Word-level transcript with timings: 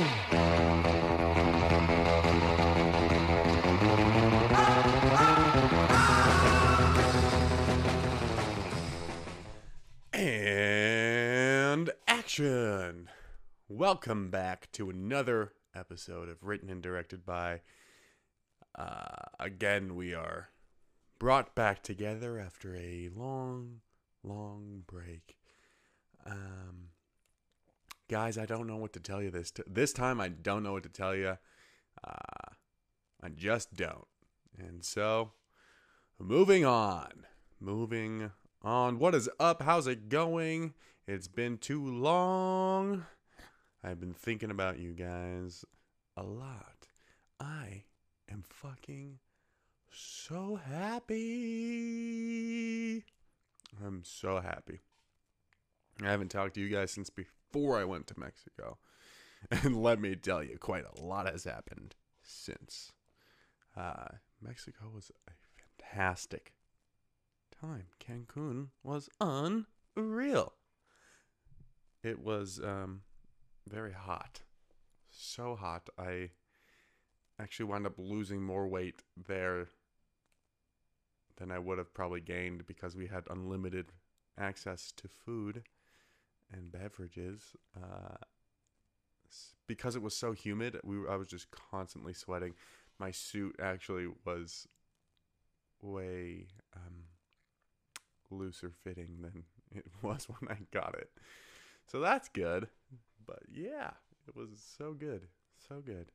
And 0.00 0.08
action! 12.08 13.10
Welcome 13.68 14.30
back 14.30 14.72
to 14.72 14.88
another 14.88 15.52
episode 15.74 16.30
of 16.30 16.44
Written 16.44 16.70
and 16.70 16.80
Directed 16.80 17.26
by. 17.26 17.60
Uh, 18.74 19.04
again, 19.38 19.96
we 19.96 20.14
are 20.14 20.48
brought 21.18 21.54
back 21.54 21.82
together 21.82 22.38
after 22.38 22.74
a 22.74 23.10
long, 23.14 23.80
long 24.22 24.84
break. 24.86 25.36
Um, 26.24 26.88
guys, 28.10 28.36
I 28.36 28.44
don't 28.44 28.66
know 28.66 28.76
what 28.76 28.92
to 28.94 29.00
tell 29.00 29.22
you 29.22 29.30
this 29.30 29.52
t- 29.52 29.62
this 29.68 29.92
time. 29.92 30.20
I 30.20 30.26
don't 30.26 30.64
know 30.64 30.72
what 30.72 30.82
to 30.82 30.88
tell 30.88 31.14
you. 31.14 31.38
Uh, 32.02 32.50
I 33.22 33.28
just 33.28 33.74
don't. 33.74 34.08
And 34.58 34.84
so, 34.84 35.30
moving 36.18 36.64
on. 36.64 37.26
Moving 37.60 38.32
on. 38.62 38.98
What 38.98 39.14
is 39.14 39.30
up? 39.38 39.62
How's 39.62 39.86
it 39.86 40.08
going? 40.08 40.74
It's 41.06 41.28
been 41.28 41.56
too 41.56 41.86
long. 41.86 43.06
I've 43.84 44.00
been 44.00 44.12
thinking 44.12 44.50
about 44.50 44.80
you 44.80 44.92
guys 44.92 45.64
a 46.16 46.24
lot. 46.24 46.88
I 47.38 47.84
am 48.28 48.42
fucking 48.42 49.20
so 49.92 50.56
happy. 50.56 51.14
I'm 53.86 54.02
so 54.02 54.40
happy. 54.40 54.80
I 56.02 56.06
haven't 56.10 56.32
talked 56.32 56.54
to 56.54 56.60
you 56.60 56.70
guys 56.70 56.90
since 56.90 57.08
before 57.08 57.39
I 57.54 57.84
went 57.84 58.06
to 58.08 58.18
Mexico. 58.18 58.78
And 59.50 59.82
let 59.82 59.98
me 59.98 60.16
tell 60.16 60.42
you, 60.42 60.58
quite 60.58 60.84
a 60.84 61.02
lot 61.02 61.26
has 61.26 61.44
happened 61.44 61.94
since. 62.22 62.92
Uh, 63.74 64.08
Mexico 64.42 64.90
was 64.94 65.10
a 65.26 65.30
fantastic 65.88 66.52
time. 67.58 67.86
Cancun 67.98 68.68
was 68.82 69.08
unreal. 69.18 70.52
It 72.02 72.20
was 72.20 72.60
um, 72.62 73.00
very 73.66 73.94
hot. 73.94 74.42
So 75.10 75.56
hot. 75.56 75.88
I 75.98 76.30
actually 77.38 77.66
wound 77.66 77.86
up 77.86 77.94
losing 77.98 78.42
more 78.42 78.66
weight 78.68 79.02
there 79.16 79.68
than 81.38 81.50
I 81.50 81.58
would 81.58 81.78
have 81.78 81.94
probably 81.94 82.20
gained 82.20 82.66
because 82.66 82.94
we 82.94 83.06
had 83.06 83.24
unlimited 83.30 83.92
access 84.38 84.92
to 84.96 85.08
food 85.08 85.62
and 86.52 86.70
beverages. 86.72 87.54
Uh, 87.76 88.16
because 89.66 89.94
it 89.94 90.02
was 90.02 90.16
so 90.16 90.32
humid, 90.32 90.78
we 90.82 90.98
were, 90.98 91.10
I 91.10 91.16
was 91.16 91.28
just 91.28 91.46
constantly 91.50 92.12
sweating. 92.12 92.54
My 92.98 93.12
suit 93.12 93.56
actually 93.62 94.08
was 94.26 94.66
way 95.80 96.46
um, 96.74 97.04
looser 98.30 98.70
fitting 98.82 99.18
than 99.20 99.44
it 99.72 99.86
was 100.02 100.26
when 100.26 100.50
I 100.50 100.58
got 100.72 100.94
it. 100.98 101.10
So 101.86 102.00
that's 102.00 102.28
good. 102.28 102.68
But 103.26 103.42
yeah, 103.52 103.90
it 104.26 104.34
was 104.36 104.48
so 104.78 104.92
good. 104.92 105.28
So 105.68 105.80
good. 105.80 106.10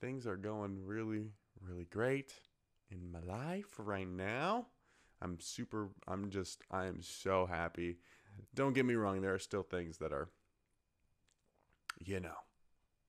Things 0.00 0.26
are 0.26 0.36
going 0.36 0.84
really, 0.84 1.30
really 1.60 1.84
great 1.84 2.32
in 2.90 3.10
my 3.10 3.20
life 3.20 3.74
right 3.78 4.08
now. 4.08 4.66
I'm 5.20 5.40
super, 5.40 5.88
I'm 6.06 6.30
just, 6.30 6.62
I 6.70 6.86
am 6.86 7.02
so 7.02 7.46
happy. 7.46 7.98
Don't 8.54 8.72
get 8.72 8.84
me 8.84 8.94
wrong, 8.94 9.20
there 9.20 9.34
are 9.34 9.38
still 9.38 9.62
things 9.62 9.98
that 9.98 10.12
are, 10.12 10.28
you 11.98 12.20
know, 12.20 12.36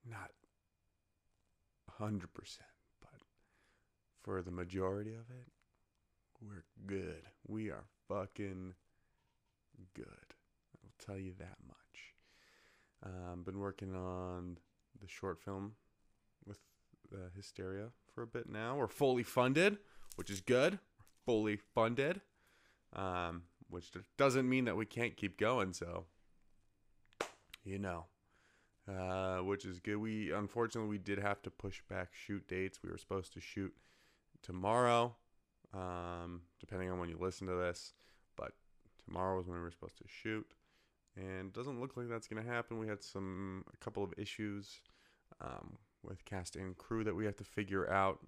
not 0.05 0.31
100%, 1.99 2.22
but 3.02 3.22
for 4.22 4.41
the 4.41 4.52
majority 4.52 5.13
of 5.13 5.30
it, 5.30 5.47
we're 6.41 6.63
good. 6.85 7.23
We 7.47 7.69
are 7.69 7.85
fucking 8.07 8.73
good. 9.94 10.06
I'll 10.84 11.06
tell 11.06 11.17
you 11.17 11.34
that 11.40 11.57
much. 11.67 11.78
Um, 13.03 13.44
been 13.44 13.59
working 13.59 13.96
on 13.96 14.57
the 15.00 15.07
short 15.07 15.40
film 15.40 15.73
with 16.46 16.59
uh, 17.13 17.29
Hysteria 17.35 17.88
for 18.13 18.23
a 18.23 18.28
bit 18.28 18.50
now. 18.50 18.75
We're 18.75 18.88
fully 18.88 19.23
funded, 19.23 19.78
which 20.16 20.29
is 20.29 20.41
good. 20.41 20.79
Fully 21.25 21.57
funded, 21.75 22.22
um, 22.96 23.44
which 23.69 23.91
doesn't 24.18 24.47
mean 24.50 24.66
that 24.66 24.75
we 24.75 24.85
can't 24.85 25.16
keep 25.16 25.38
going. 25.38 25.74
So, 25.74 26.06
you 27.63 27.80
know, 27.80 28.06
uh, 28.88 29.38
which 29.38 29.66
is 29.66 29.80
good. 29.80 29.97
We 29.97 30.31
unfortunately 30.31 30.90
we 30.90 30.97
did 30.97 31.19
have 31.19 31.41
to 31.44 31.50
push 31.50 31.81
back 31.90 32.09
shoot 32.12 32.47
dates. 32.47 32.79
We 32.84 32.90
were 32.90 32.97
supposed 32.97 33.34
to 33.34 33.40
shoot 33.40 33.74
tomorrow, 34.41 35.16
um, 35.74 36.41
depending 36.59 36.90
on 36.90 37.00
when 37.00 37.09
you 37.09 37.18
listen 37.19 37.47
to 37.47 37.56
this, 37.56 37.94
but 38.35 38.53
tomorrow 39.06 39.38
was 39.38 39.47
when 39.47 39.58
we 39.58 39.63
were 39.63 39.72
supposed 39.72 39.97
to 39.97 40.06
shoot 40.08 40.47
and 41.16 41.52
doesn't 41.53 41.79
look 41.79 41.97
like 41.97 42.08
that's 42.09 42.28
going 42.28 42.44
to 42.44 42.50
happen. 42.50 42.79
We 42.79 42.88
had 42.88 43.03
some 43.03 43.63
a 43.74 43.78
couple 43.78 44.03
of 44.03 44.13
issues 44.18 44.81
um, 45.41 45.78
with 46.03 46.24
cast 46.25 46.56
and 46.56 46.78
crew 46.78 47.03
that 47.03 47.16
we 47.16 47.25
have 47.25 47.35
to 47.38 47.44
figure 47.44 47.90
out, 47.90 48.19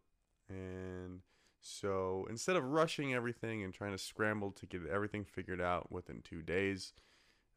and 0.50 1.22
so 1.62 2.26
instead 2.30 2.56
of 2.56 2.64
rushing 2.64 3.14
everything 3.14 3.64
and 3.64 3.74
trying 3.74 3.92
to 3.92 3.98
scramble 3.98 4.52
to 4.52 4.66
get 4.66 4.82
everything 4.92 5.24
figured 5.24 5.62
out 5.62 5.92
within 5.92 6.22
two 6.24 6.42
days, 6.42 6.94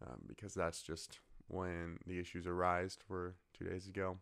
um, 0.04 0.20
because 0.26 0.54
that's 0.54 0.82
just 0.82 1.20
when 1.48 1.98
the 2.06 2.18
issues 2.18 2.46
arised 2.46 3.02
for 3.06 3.34
two 3.56 3.64
days 3.64 3.86
ago, 3.86 4.18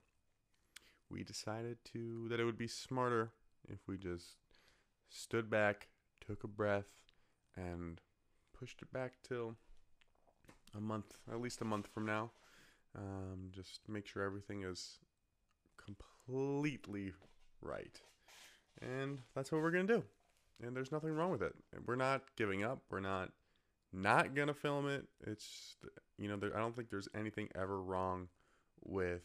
we 1.11 1.25
decided 1.25 1.79
to 1.93 2.29
that 2.29 2.41
it 2.41 2.45
would 2.45 2.59
be 2.59 2.69
smarter 2.69 3.33
if 3.69 3.81
we 3.87 3.99
just 3.99 4.37
stood 5.09 5.51
back, 5.51 5.89
took 6.25 6.45
a 6.45 6.49
breath, 6.49 7.03
and 7.57 8.01
pushed 8.59 8.83
it 8.83 8.93
back 8.93 9.15
till 9.27 9.57
a 10.77 10.81
month, 10.81 11.19
at 11.31 11.41
least 11.41 11.61
a 11.61 11.65
month 11.65 11.89
from 11.93 12.07
now. 12.07 12.31
Um, 12.97 13.51
just 13.51 13.81
make 13.89 14.07
sure 14.07 14.23
everything 14.23 14.63
is 14.63 14.99
completely 15.77 17.13
right. 17.61 18.01
And 18.83 19.19
that's 19.35 19.53
what 19.53 19.63
we're 19.63 19.71
going 19.71 19.87
to 19.87 19.95
do. 19.99 20.05
And 20.63 20.77
there's 20.77 20.93
nothing 20.93 21.11
wrong 21.11 21.31
with 21.31 21.43
it. 21.43 21.55
We're 21.87 21.97
not 21.97 22.23
giving 22.37 22.65
up. 22.65 22.83
We're 22.91 23.01
not 23.01 23.31
not 23.93 24.35
going 24.35 24.49
to 24.49 24.55
film 24.55 24.89
it. 24.89 25.05
It's, 25.27 25.77
you 26.19 26.29
know, 26.29 26.37
there, 26.37 26.57
I 26.57 26.61
don't 26.61 26.75
think 26.75 26.91
there's 26.91 27.09
anything 27.15 27.49
ever 27.55 27.81
wrong 27.81 28.29
with 28.83 29.23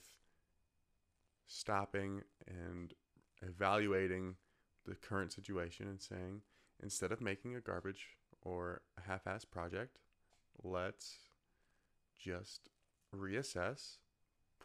stopping 1.46 2.22
and 2.48 2.94
evaluating 3.42 4.36
the 4.86 4.96
current 4.96 5.32
situation 5.32 5.88
and 5.88 6.02
saying, 6.02 6.42
instead 6.84 7.12
of 7.12 7.22
making 7.22 7.56
a 7.56 7.62
garbage 7.62 8.18
or 8.42 8.82
a 8.98 9.08
half 9.08 9.24
assed 9.26 9.50
project, 9.50 10.00
let's 10.64 11.18
just 12.20 12.70
reassess, 13.16 13.98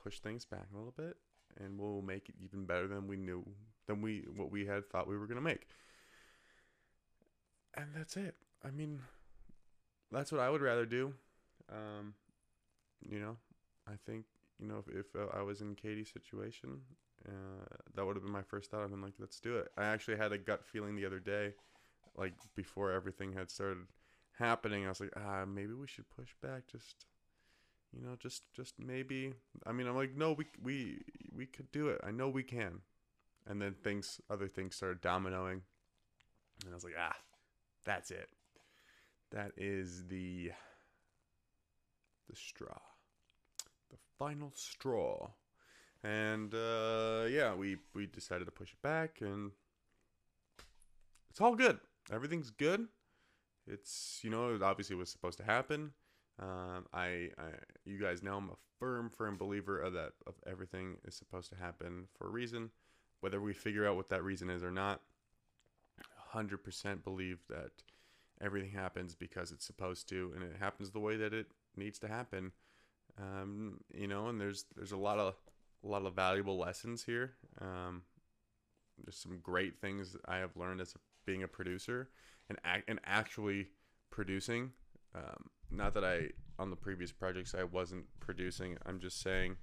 push 0.02 0.18
things 0.18 0.44
back 0.44 0.66
a 0.72 0.76
little 0.76 0.94
bit, 0.96 1.16
and 1.60 1.78
we'll 1.78 2.02
make 2.02 2.28
it 2.28 2.34
even 2.42 2.64
better 2.64 2.88
than 2.88 3.06
we 3.06 3.16
knew 3.16 3.44
than 3.86 4.02
we 4.02 4.24
what 4.34 4.50
we 4.50 4.66
had 4.66 4.88
thought 4.88 5.08
we 5.08 5.16
were 5.16 5.26
gonna 5.26 5.40
make. 5.40 5.66
And 7.74 7.86
that's 7.94 8.16
it. 8.16 8.34
I 8.64 8.70
mean, 8.70 9.00
that's 10.10 10.30
what 10.30 10.40
I 10.40 10.50
would 10.50 10.60
rather 10.60 10.86
do. 10.86 11.14
Um, 11.70 12.14
you 13.00 13.18
know, 13.18 13.36
I 13.88 13.92
think 14.06 14.24
you 14.58 14.66
know 14.66 14.82
if 14.86 14.94
if 14.94 15.06
uh, 15.16 15.36
I 15.36 15.42
was 15.42 15.60
in 15.60 15.74
Katie's 15.74 16.12
situation, 16.12 16.80
uh, 17.26 17.64
that 17.94 18.04
would 18.04 18.16
have 18.16 18.24
been 18.24 18.32
my 18.32 18.42
first 18.42 18.70
thought. 18.70 18.82
I've 18.82 18.90
been 18.90 19.02
like, 19.02 19.14
let's 19.18 19.40
do 19.40 19.56
it. 19.56 19.68
I 19.76 19.84
actually 19.84 20.16
had 20.16 20.32
a 20.32 20.38
gut 20.38 20.64
feeling 20.64 20.96
the 20.96 21.06
other 21.06 21.20
day, 21.20 21.54
like 22.16 22.34
before 22.54 22.92
everything 22.92 23.32
had 23.32 23.50
started 23.50 23.86
happening. 24.38 24.84
I 24.84 24.90
was 24.90 25.00
like, 25.00 25.12
ah, 25.16 25.44
maybe 25.46 25.72
we 25.72 25.86
should 25.86 26.08
push 26.10 26.30
back 26.42 26.66
just 26.70 27.06
you 27.92 28.02
know 28.02 28.16
just 28.18 28.42
just 28.54 28.74
maybe 28.78 29.32
i 29.66 29.72
mean 29.72 29.86
i'm 29.86 29.96
like 29.96 30.16
no 30.16 30.32
we 30.32 30.46
we 30.62 31.02
we 31.34 31.46
could 31.46 31.70
do 31.72 31.88
it 31.88 32.00
i 32.04 32.10
know 32.10 32.28
we 32.28 32.42
can 32.42 32.80
and 33.48 33.60
then 33.60 33.74
things 33.82 34.20
other 34.30 34.48
things 34.48 34.76
started 34.76 35.02
dominoing. 35.02 35.60
And 36.64 36.70
i 36.70 36.74
was 36.74 36.84
like 36.84 36.94
ah 36.98 37.16
that's 37.84 38.10
it. 38.10 38.28
That 39.30 39.52
is 39.56 40.06
the 40.06 40.52
the 42.28 42.36
straw. 42.36 42.78
The 43.90 43.96
final 44.18 44.52
straw. 44.54 45.30
And 46.04 46.54
uh 46.54 47.26
yeah 47.28 47.54
we 47.54 47.78
we 47.94 48.06
decided 48.06 48.44
to 48.44 48.52
push 48.52 48.72
it 48.72 48.82
back 48.82 49.20
and 49.20 49.52
it's 51.30 51.40
all 51.40 51.54
good. 51.54 51.78
Everything's 52.12 52.50
good. 52.50 52.88
It's 53.66 54.20
you 54.22 54.30
know 54.30 54.54
it 54.54 54.62
obviously 54.62 54.96
was 54.96 55.10
supposed 55.10 55.38
to 55.38 55.44
happen. 55.44 55.92
Um, 56.38 56.86
I, 56.92 57.30
I, 57.38 57.52
you 57.84 57.98
guys 57.98 58.22
know 58.22 58.36
I'm 58.36 58.48
a 58.48 58.56
firm, 58.78 59.10
firm 59.10 59.36
believer 59.36 59.80
of 59.80 59.92
that. 59.94 60.12
Of 60.26 60.34
everything 60.46 60.96
is 61.06 61.14
supposed 61.14 61.50
to 61.50 61.56
happen 61.56 62.06
for 62.16 62.26
a 62.26 62.30
reason, 62.30 62.70
whether 63.22 63.40
we 63.40 63.52
figure 63.52 63.86
out 63.86 63.96
what 63.96 64.10
that 64.10 64.22
reason 64.22 64.50
is 64.50 64.62
or 64.62 64.70
not. 64.70 65.00
Hundred 66.32 66.58
percent 66.58 67.04
believe 67.04 67.38
that 67.48 67.70
everything 68.40 68.72
happens 68.72 69.14
because 69.14 69.52
it's 69.52 69.64
supposed 69.64 70.08
to, 70.08 70.32
and 70.34 70.42
it 70.42 70.56
happens 70.58 70.90
the 70.90 70.98
way 70.98 71.16
that 71.16 71.32
it 71.32 71.46
needs 71.76 71.98
to 72.00 72.08
happen. 72.08 72.52
Um, 73.18 73.80
you 73.94 74.08
know, 74.08 74.28
and 74.28 74.40
there's 74.40 74.64
there's 74.74 74.92
a 74.92 74.96
lot 74.96 75.18
of 75.18 75.34
a 75.84 75.86
lot 75.86 76.04
of 76.04 76.14
valuable 76.14 76.58
lessons 76.58 77.04
here. 77.04 77.32
Um, 77.60 78.02
there's 79.04 79.16
some 79.16 79.38
great 79.42 79.80
things 79.80 80.16
I 80.26 80.38
have 80.38 80.56
learned 80.56 80.80
as 80.80 80.94
a, 80.94 80.98
being 81.24 81.42
a 81.42 81.48
producer 81.48 82.08
and 82.48 82.58
act, 82.64 82.84
and 82.88 82.98
actually 83.04 83.68
producing. 84.10 84.72
Um, 85.14 85.50
not 85.70 85.94
that 85.94 86.04
I 86.04 86.30
on 86.58 86.70
the 86.70 86.76
previous 86.76 87.12
projects 87.12 87.54
I 87.54 87.64
wasn't 87.64 88.04
producing. 88.20 88.78
I'm 88.84 88.98
just 88.98 89.20
saying 89.20 89.56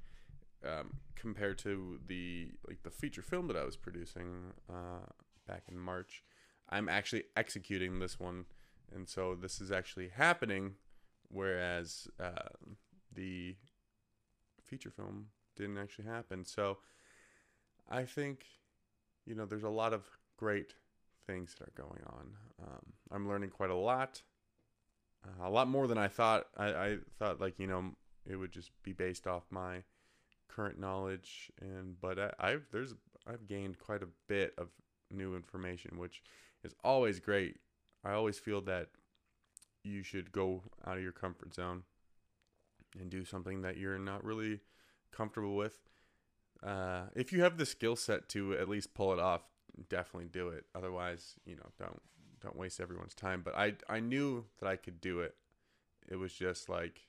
um, 0.65 0.97
compared 1.15 1.57
to 1.59 1.99
the 2.07 2.51
like 2.67 2.83
the 2.83 2.91
feature 2.91 3.21
film 3.21 3.47
that 3.47 3.57
I 3.57 3.63
was 3.63 3.77
producing 3.77 4.53
uh, 4.69 5.05
back 5.47 5.63
in 5.69 5.77
March, 5.77 6.23
I'm 6.69 6.89
actually 6.89 7.23
executing 7.35 7.99
this 7.99 8.19
one, 8.19 8.45
and 8.93 9.07
so 9.07 9.35
this 9.35 9.61
is 9.61 9.71
actually 9.71 10.09
happening, 10.09 10.73
whereas 11.29 12.07
uh, 12.19 12.49
the 13.13 13.55
feature 14.63 14.91
film 14.91 15.27
didn't 15.55 15.77
actually 15.77 16.05
happen. 16.05 16.45
So 16.45 16.77
I 17.89 18.03
think 18.03 18.45
you 19.25 19.35
know 19.35 19.45
there's 19.45 19.63
a 19.63 19.69
lot 19.69 19.93
of 19.93 20.05
great 20.37 20.73
things 21.25 21.55
that 21.59 21.67
are 21.67 21.83
going 21.83 22.01
on. 22.07 22.25
Um, 22.61 22.93
I'm 23.11 23.27
learning 23.27 23.49
quite 23.49 23.69
a 23.69 23.75
lot, 23.75 24.21
uh, 25.25 25.47
a 25.47 25.49
lot 25.49 25.67
more 25.67 25.87
than 25.87 25.97
I 25.97 26.07
thought. 26.07 26.47
I, 26.57 26.67
I 26.67 26.97
thought 27.17 27.39
like 27.39 27.59
you 27.59 27.67
know 27.67 27.91
it 28.25 28.35
would 28.35 28.51
just 28.51 28.71
be 28.83 28.93
based 28.93 29.27
off 29.27 29.43
my 29.49 29.83
current 30.53 30.79
knowledge 30.79 31.51
and 31.61 31.99
but 32.01 32.19
I, 32.19 32.31
I've 32.39 32.65
there's 32.71 32.93
I've 33.27 33.47
gained 33.47 33.79
quite 33.79 34.03
a 34.03 34.07
bit 34.27 34.53
of 34.57 34.67
new 35.11 35.35
information 35.35 35.97
which 35.97 36.21
is 36.63 36.73
always 36.83 37.19
great. 37.19 37.57
I 38.03 38.13
always 38.13 38.39
feel 38.39 38.61
that 38.61 38.89
you 39.83 40.03
should 40.03 40.31
go 40.31 40.63
out 40.85 40.97
of 40.97 41.03
your 41.03 41.11
comfort 41.11 41.53
zone 41.53 41.83
and 42.99 43.09
do 43.09 43.23
something 43.23 43.61
that 43.61 43.77
you're 43.77 43.99
not 43.99 44.23
really 44.23 44.59
comfortable 45.11 45.55
with. 45.55 45.79
Uh, 46.61 47.03
if 47.15 47.31
you 47.31 47.41
have 47.41 47.57
the 47.57 47.65
skill 47.65 47.95
set 47.95 48.27
to 48.29 48.53
at 48.53 48.67
least 48.67 48.93
pull 48.93 49.13
it 49.13 49.19
off, 49.19 49.41
definitely 49.89 50.27
do 50.27 50.49
it. 50.49 50.65
Otherwise, 50.75 51.35
you 51.45 51.55
know, 51.55 51.69
don't 51.77 52.01
don't 52.41 52.57
waste 52.57 52.79
everyone's 52.79 53.15
time. 53.15 53.41
But 53.43 53.55
I 53.55 53.73
I 53.87 53.99
knew 53.99 54.45
that 54.59 54.67
I 54.67 54.75
could 54.75 54.99
do 54.99 55.21
it. 55.21 55.35
It 56.09 56.17
was 56.17 56.33
just 56.33 56.69
like 56.69 57.01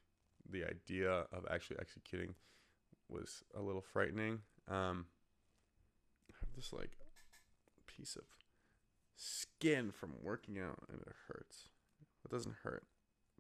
the 0.49 0.65
idea 0.65 1.11
of 1.33 1.47
actually 1.51 1.79
executing 1.81 2.35
was 3.11 3.43
a 3.57 3.61
little 3.61 3.83
frightening. 3.83 4.41
Um, 4.69 5.07
I 6.31 6.35
have 6.41 6.55
this 6.55 6.73
like 6.73 6.93
piece 7.87 8.17
of 8.17 8.25
skin 9.17 9.91
from 9.91 10.13
working 10.23 10.59
out, 10.59 10.79
and 10.91 11.01
it 11.01 11.13
hurts. 11.29 11.69
It 12.25 12.31
doesn't 12.31 12.57
hurt, 12.63 12.85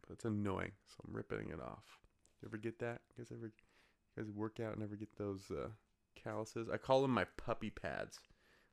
but 0.00 0.12
it's 0.12 0.25
annoying, 0.25 0.72
so 0.87 1.05
I'm 1.06 1.14
ripping 1.14 1.50
it 1.50 1.61
off. 1.61 1.99
You 2.40 2.49
ever 2.49 2.56
get 2.56 2.78
that? 2.81 3.00
You 3.17 3.25
guys 3.25 3.32
ever, 3.32 3.46
you 3.46 4.22
guys 4.22 4.31
work 4.31 4.61
out 4.61 4.75
and 4.75 4.82
ever 4.82 4.96
get 4.96 5.17
those 5.17 5.50
uh, 5.50 5.69
calluses? 6.14 6.69
I 6.69 6.76
call 6.76 7.02
them 7.02 7.12
my 7.12 7.25
puppy 7.37 7.70
pads, 7.70 8.19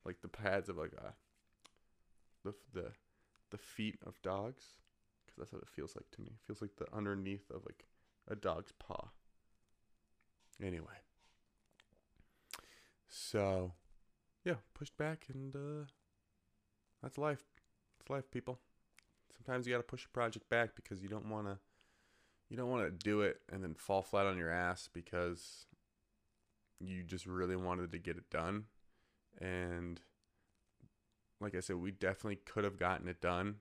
like 0.06 0.22
the 0.22 0.28
pads 0.28 0.70
of 0.70 0.78
like 0.78 0.94
uh, 0.98 1.12
the 2.44 2.54
the 2.74 2.92
the 3.52 3.58
feet 3.58 3.98
of 4.06 4.22
dogs, 4.22 4.64
because 5.26 5.38
that's 5.38 5.54
what 5.54 5.62
it 5.62 5.70
feels 5.70 5.96
like 5.96 6.10
to 6.12 6.22
me. 6.22 6.32
It 6.32 6.48
feels 6.48 6.62
like 6.62 6.76
the 6.78 6.94
underneath 6.96 7.50
of 7.52 7.64
like 7.66 7.86
a 8.30 8.36
dog's 8.36 8.74
paw. 8.80 9.10
Anyway. 10.62 10.86
So, 13.08 13.74
yeah, 14.44 14.56
pushed 14.74 14.98
back 14.98 15.26
and 15.34 15.56
uh 15.56 15.86
that's 17.02 17.18
life. 17.18 17.44
It's 18.00 18.10
life, 18.10 18.30
people. 18.32 18.60
Sometimes 19.36 19.68
you 19.68 19.74
got 19.74 19.78
to 19.78 19.84
push 19.84 20.06
a 20.06 20.10
project 20.10 20.50
back 20.50 20.76
because 20.76 21.02
you 21.02 21.10
don't 21.10 21.30
want 21.30 21.48
to 21.48 21.58
you 22.50 22.58
don't 22.58 22.70
want 22.70 22.86
to 22.86 22.92
do 22.92 23.22
it 23.22 23.42
and 23.52 23.64
then 23.64 23.76
fall 23.76 24.02
flat 24.02 24.26
on 24.26 24.38
your 24.38 24.50
ass 24.50 24.90
because 24.92 25.66
you 26.80 27.04
just 27.04 27.26
really 27.26 27.56
wanted 27.56 27.92
to 27.92 27.98
get 27.98 28.18
it 28.18 28.30
done. 28.30 28.66
And 29.40 30.00
like 31.40 31.56
I 31.56 31.60
said, 31.60 31.76
we 31.78 31.92
definitely 31.92 32.38
could 32.38 32.64
have 32.64 32.78
gotten 32.80 33.08
it 33.08 33.22
done. 33.22 33.56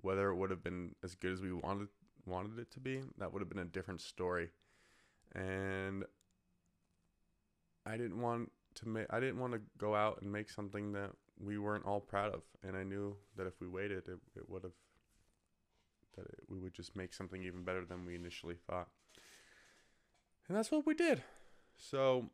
Whether 0.00 0.28
it 0.30 0.36
would 0.36 0.50
have 0.50 0.62
been 0.62 0.94
as 1.02 1.14
good 1.14 1.32
as 1.32 1.40
we 1.40 1.52
wanted 1.52 1.88
wanted 2.26 2.58
it 2.58 2.70
to 2.72 2.80
be, 2.80 3.00
that 3.18 3.32
would 3.32 3.40
have 3.40 3.48
been 3.48 3.58
a 3.58 3.64
different 3.64 4.00
story. 4.00 4.50
And 5.34 6.04
I 7.86 7.96
didn't 7.96 8.20
want 8.20 8.50
to 8.76 8.88
make 8.88 9.06
I 9.10 9.20
didn't 9.20 9.38
want 9.38 9.52
to 9.52 9.60
go 9.78 9.94
out 9.94 10.20
and 10.22 10.32
make 10.32 10.50
something 10.50 10.92
that 10.92 11.10
we 11.38 11.58
weren't 11.58 11.86
all 11.86 12.00
proud 12.00 12.34
of, 12.34 12.42
and 12.62 12.76
I 12.76 12.84
knew 12.84 13.16
that 13.36 13.46
if 13.46 13.60
we 13.60 13.66
waited, 13.66 14.08
it, 14.08 14.18
it 14.36 14.48
would 14.48 14.62
have 14.64 14.72
that 16.16 16.26
it, 16.26 16.40
we 16.48 16.58
would 16.58 16.74
just 16.74 16.94
make 16.96 17.12
something 17.12 17.42
even 17.42 17.64
better 17.64 17.84
than 17.84 18.06
we 18.06 18.14
initially 18.14 18.56
thought, 18.68 18.88
and 20.48 20.56
that's 20.56 20.70
what 20.70 20.86
we 20.86 20.94
did. 20.94 21.22
So 21.76 22.30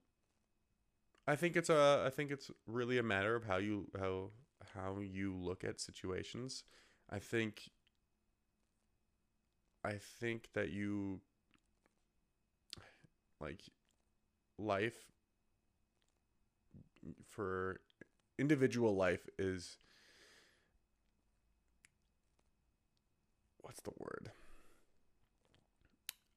I 1.27 1.37
think 1.37 1.57
it's 1.57 1.71
a 1.71 2.05
I 2.07 2.11
think 2.11 2.31
it's 2.31 2.51
really 2.67 2.99
a 2.99 3.03
matter 3.03 3.35
of 3.35 3.45
how 3.45 3.57
you 3.57 3.87
how 3.99 4.31
how 4.75 4.99
you 5.01 5.35
look 5.37 5.65
at 5.65 5.81
situations. 5.81 6.65
I 7.11 7.19
think 7.19 7.71
I 9.85 9.95
think 10.21 10.49
that 10.55 10.71
you 10.71 11.21
like 13.41 13.63
life 14.59 15.07
for 17.29 17.81
individual 18.39 18.95
life 18.95 19.29
is 19.39 19.77
what's 23.61 23.81
the 23.83 23.93
word? 23.99 24.31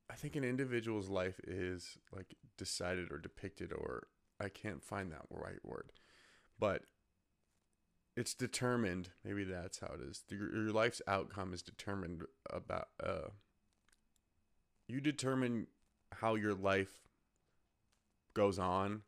I 0.10 0.16
think 0.16 0.36
an 0.36 0.44
individual's 0.44 1.10
life 1.10 1.40
is 1.48 1.98
like 2.16 2.36
decided 2.58 3.12
or 3.12 3.18
depicted 3.18 3.72
or 3.74 4.08
I 4.40 4.50
can't 4.50 4.84
find 4.84 5.12
that 5.12 5.26
right 5.30 5.64
word. 5.64 5.92
But 6.60 6.84
it's 8.16 8.36
determined, 8.36 9.10
maybe 9.24 9.44
that's 9.44 9.80
how 9.80 9.88
it 9.88 10.02
is. 10.08 10.24
Your, 10.30 10.72
life's 10.72 11.02
outcome 11.08 11.54
is 11.54 11.62
determined 11.62 12.24
about 12.50 12.90
uh 13.04 13.30
you 14.88 15.02
determine 15.02 15.68
how 16.12 16.36
your 16.36 16.54
life 16.54 17.08
goes 18.34 18.60
on 18.60 19.02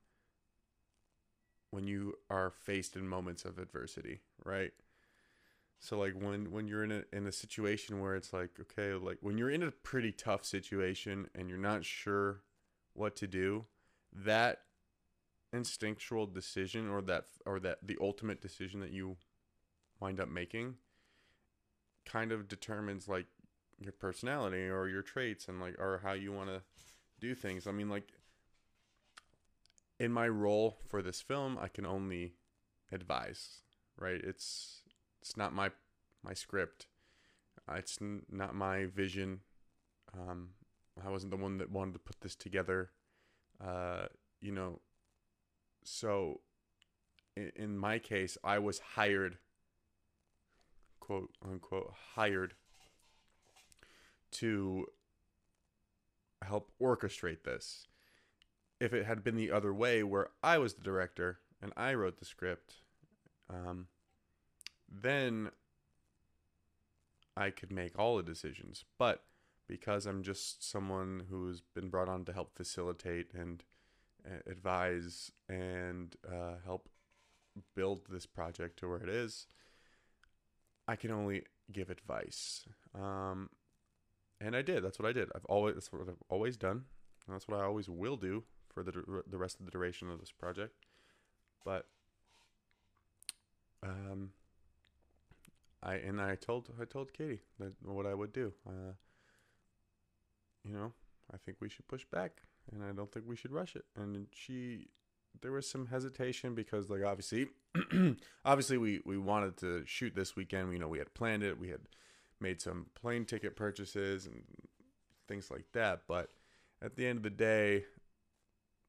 when 1.76 1.86
you 1.86 2.16
are 2.30 2.50
faced 2.50 2.96
in 2.96 3.08
moments 3.08 3.44
of 3.44 3.60
adversity, 3.60 4.22
right? 4.44 4.72
So 5.80 6.00
like 6.00 6.14
when 6.14 6.52
when 6.52 6.68
you're 6.68 6.86
in 6.86 6.92
a 6.92 7.04
in 7.12 7.28
a 7.28 7.32
situation 7.32 8.00
where 8.00 8.16
it's 8.16 8.32
like 8.34 8.52
okay, 8.60 8.94
like 8.94 9.18
when 9.20 9.38
you're 9.38 9.52
in 9.52 9.62
a 9.62 9.72
pretty 9.72 10.12
tough 10.12 10.46
situation 10.46 11.28
and 11.36 11.50
you're 11.50 11.60
not 11.60 11.84
sure 11.84 12.42
what 12.94 13.16
to 13.18 13.28
do, 13.28 13.66
that 14.14 14.62
instinctual 15.52 16.28
decision 16.28 16.90
or 16.90 17.02
that 17.02 17.26
or 17.46 17.60
that 17.60 17.80
the 17.84 17.98
ultimate 18.02 18.42
decision 18.42 18.80
that 18.80 18.92
you 18.92 19.18
wind 20.00 20.20
up 20.20 20.30
making 20.30 20.76
kind 22.06 22.32
of 22.32 22.48
determines 22.48 23.08
like 23.08 23.28
your 23.80 23.92
personality 23.92 24.70
or 24.70 24.88
your 24.88 25.02
traits 25.02 25.48
and 25.48 25.60
like 25.60 25.76
or 25.78 26.00
how 26.04 26.14
you 26.14 26.32
want 26.32 26.50
to 26.50 26.62
do 27.20 27.36
things. 27.36 27.68
I 27.68 27.72
mean 27.72 27.90
like 27.90 28.14
in 30.00 30.12
my 30.12 30.28
role 30.28 30.78
for 30.88 31.02
this 31.02 31.22
film, 31.22 31.58
I 31.60 31.68
can 31.68 31.86
only 31.86 32.34
advise, 32.92 33.62
right? 33.98 34.22
It's 34.24 34.82
it's 35.22 35.38
not 35.38 35.54
my 35.54 35.72
my 36.24 36.34
script. 36.34 36.88
Uh, 37.68 37.76
it's 37.76 37.98
n- 38.02 38.24
not 38.30 38.56
my 38.56 38.86
vision. 38.86 39.40
Um, 40.14 40.50
I 41.04 41.10
wasn't 41.10 41.32
the 41.32 41.38
one 41.38 41.58
that 41.58 41.72
wanted 41.72 41.94
to 41.94 42.00
put 42.00 42.22
this 42.22 42.36
together. 42.36 42.92
Uh, 43.64 44.06
you 44.42 44.52
know, 44.52 44.82
so 45.84 46.42
in, 47.36 47.52
in 47.56 47.78
my 47.78 48.00
case, 48.00 48.38
I 48.44 48.60
was 48.60 48.80
hired, 48.80 49.38
quote 51.00 51.32
unquote, 51.44 51.94
hired 52.16 52.54
to 54.34 54.86
help 56.44 56.72
orchestrate 56.82 57.44
this 57.44 57.88
if 58.80 58.94
it 58.94 59.06
had 59.06 59.24
been 59.24 59.36
the 59.36 59.52
other 59.52 59.74
way, 59.74 60.04
where 60.04 60.30
I 60.44 60.58
was 60.58 60.74
the 60.74 60.84
director 60.84 61.40
and 61.62 61.72
I 61.78 61.94
wrote 61.94 62.20
the 62.20 62.26
script, 62.26 62.76
um, 63.50 63.88
then 64.90 65.52
I 67.38 67.50
could 67.50 67.72
make 67.72 67.98
all 67.98 68.18
the 68.18 68.24
decisions. 68.24 68.86
But 68.98 69.24
because 69.68 70.06
I'm 70.06 70.24
just 70.24 70.70
someone 70.70 71.24
who's 71.30 71.62
been 71.62 71.90
brought 71.90 72.10
on 72.10 72.26
to 72.26 72.34
help 72.34 72.56
facilitate 72.56 73.34
and 73.34 73.64
uh, 74.26 74.50
advise 74.50 75.32
and 75.50 76.16
uh, 76.28 76.56
help 76.64 76.90
build 77.76 78.02
this 78.10 78.26
project 78.26 78.80
to 78.80 78.90
where 78.90 79.02
it 79.02 79.10
is, 79.10 79.48
I 80.88 80.96
can 80.96 81.12
only 81.12 81.44
give 81.72 81.90
advice. 81.90 82.66
Um, 82.94 83.50
and 84.42 84.56
I 84.56 84.62
did. 84.62 84.84
That's 84.84 85.00
what 85.00 85.08
I 85.08 85.14
did. 85.14 85.30
I've 85.34 85.46
always 85.46 85.76
that's 85.76 85.92
what 85.92 86.02
I've 86.02 86.16
always 86.30 86.58
done. 86.58 86.84
That's 87.28 87.48
what 87.48 87.60
I 87.60 87.64
always 87.64 87.90
will 87.90 88.18
do 88.18 88.44
for 88.76 88.84
the 88.84 88.92
the 89.28 89.40
rest 89.40 89.60
of 89.60 89.66
the 89.66 89.72
duration 89.72 90.12
of 90.12 90.20
this 90.20 90.32
project. 90.32 90.76
But 91.66 91.88
um, 93.84 94.32
I 95.82 95.96
and 95.96 96.22
I 96.22 96.36
told 96.36 96.70
I 96.80 96.86
told 96.86 97.14
Katie 97.14 97.42
that 97.60 97.74
what 97.84 98.06
I 98.06 98.14
would 98.14 98.34
do. 98.34 98.54
Uh, 98.68 98.94
you 100.64 100.74
know, 100.74 100.94
I 101.34 101.38
think 101.38 101.58
we 101.62 101.70
should 101.70 101.88
push 101.88 102.06
back. 102.06 102.42
and 102.72 102.84
I 102.84 102.92
don't 102.92 103.12
think 103.12 103.26
we 103.28 103.36
should 103.36 103.52
rush 103.52 103.76
it. 103.76 103.86
And 103.96 104.28
she, 104.32 104.88
there 105.42 105.52
was 105.52 105.70
some 105.70 105.86
hesitation 105.88 106.56
because, 106.56 106.90
like, 106.90 107.04
obviously, 107.04 107.48
obviously, 108.46 108.78
we 108.78 109.02
we 109.06 109.18
wanted 109.18 109.58
to 109.58 109.84
shoot 109.86 110.16
this 110.16 110.36
weekend. 110.36 110.74
You 110.74 110.80
know, 110.80 110.88
we 110.88 111.00
had 111.00 111.14
planned 111.14 111.44
it. 111.44 111.60
We 111.60 111.70
had 111.70 111.82
made 112.40 112.62
some 112.62 112.88
plane 112.96 113.26
ticket 113.26 113.56
purchases 113.56 114.26
and 114.26 114.44
things 115.28 115.52
like 115.52 115.66
that. 115.74 116.02
But 116.08 116.30
at 116.82 116.96
the 116.96 117.06
end 117.08 117.18
of 117.18 117.24
the 117.24 117.30
day, 117.30 117.86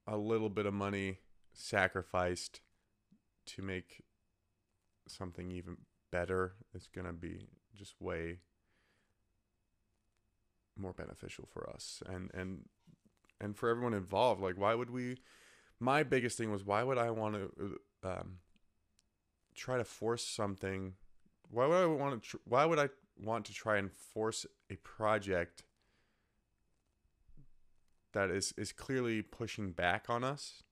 a 0.07 0.17
little 0.17 0.49
bit 0.49 0.67
of 0.67 0.75
money 0.75 1.19
sacrificed 1.53 2.61
to 3.47 3.63
make 3.63 4.03
something 5.09 5.51
even 5.51 5.77
better 6.11 6.55
is 6.75 6.89
going 6.93 7.07
to 7.07 7.13
be 7.13 7.47
just 7.75 7.95
way 8.01 8.39
more 10.79 10.93
beneficial 10.93 11.49
for 11.53 11.69
us 11.71 12.03
and 12.07 12.31
and 12.35 12.69
and 13.41 13.57
for 13.57 13.69
everyone 13.69 13.95
involved. 13.95 14.41
Like 14.41 14.57
why 14.57 14.75
would 14.75 14.91
we 14.91 15.17
my 15.81 16.03
biggest 16.03 16.39
thing 16.39 16.51
was 16.51 16.65
why 16.65 16.83
would 16.83 16.99
i 16.99 17.11
want 17.11 17.35
to 17.35 17.79
um, 18.03 18.39
try 19.55 19.77
to 19.77 19.85
force 19.85 20.25
something 20.25 20.95
why 21.51 21.67
would 21.67 21.77
i 21.77 21.87
want 21.87 22.23
to 22.23 22.29
tr- 22.29 22.37
why 22.45 22.65
would 22.65 22.79
i 22.79 22.89
want 23.23 23.45
to 23.45 23.53
try 23.53 23.77
and 23.77 23.91
force 23.93 24.47
a 24.71 24.77
project 24.77 25.65
that 28.17 28.31
is 28.31 28.55
is 28.57 28.73
clearly 28.73 29.21
pushing 29.21 29.73
back 29.73 30.07
on 30.09 30.25
us 30.25 30.63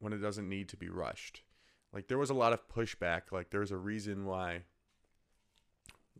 when 0.00 0.12
it 0.12 0.18
doesn't 0.18 0.48
need 0.48 0.68
to 0.70 0.76
be 0.76 0.88
rushed. 0.88 1.42
Like 1.92 2.08
there 2.08 2.18
was 2.18 2.30
a 2.30 2.34
lot 2.34 2.52
of 2.52 2.68
pushback. 2.68 3.30
Like 3.30 3.50
there's 3.50 3.70
a 3.70 3.76
reason 3.76 4.26
why 4.26 4.62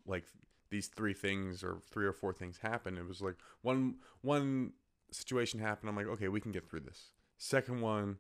like 0.07 0.27
these 0.71 0.87
three 0.87 1.13
things 1.13 1.65
or 1.65 1.79
three 1.91 2.07
or 2.07 2.13
four 2.13 2.33
things 2.33 2.59
happen 2.59 2.97
it 2.97 3.07
was 3.07 3.21
like 3.21 3.35
one 3.63 3.97
one 4.21 4.75
situation 5.11 5.59
happened. 5.59 5.91
I'm 5.91 5.97
like 5.97 6.07
okay 6.07 6.29
we 6.29 6.41
can 6.41 6.53
get 6.53 6.69
through 6.71 6.81
this. 6.81 7.11
Second 7.39 7.81
one 7.81 8.19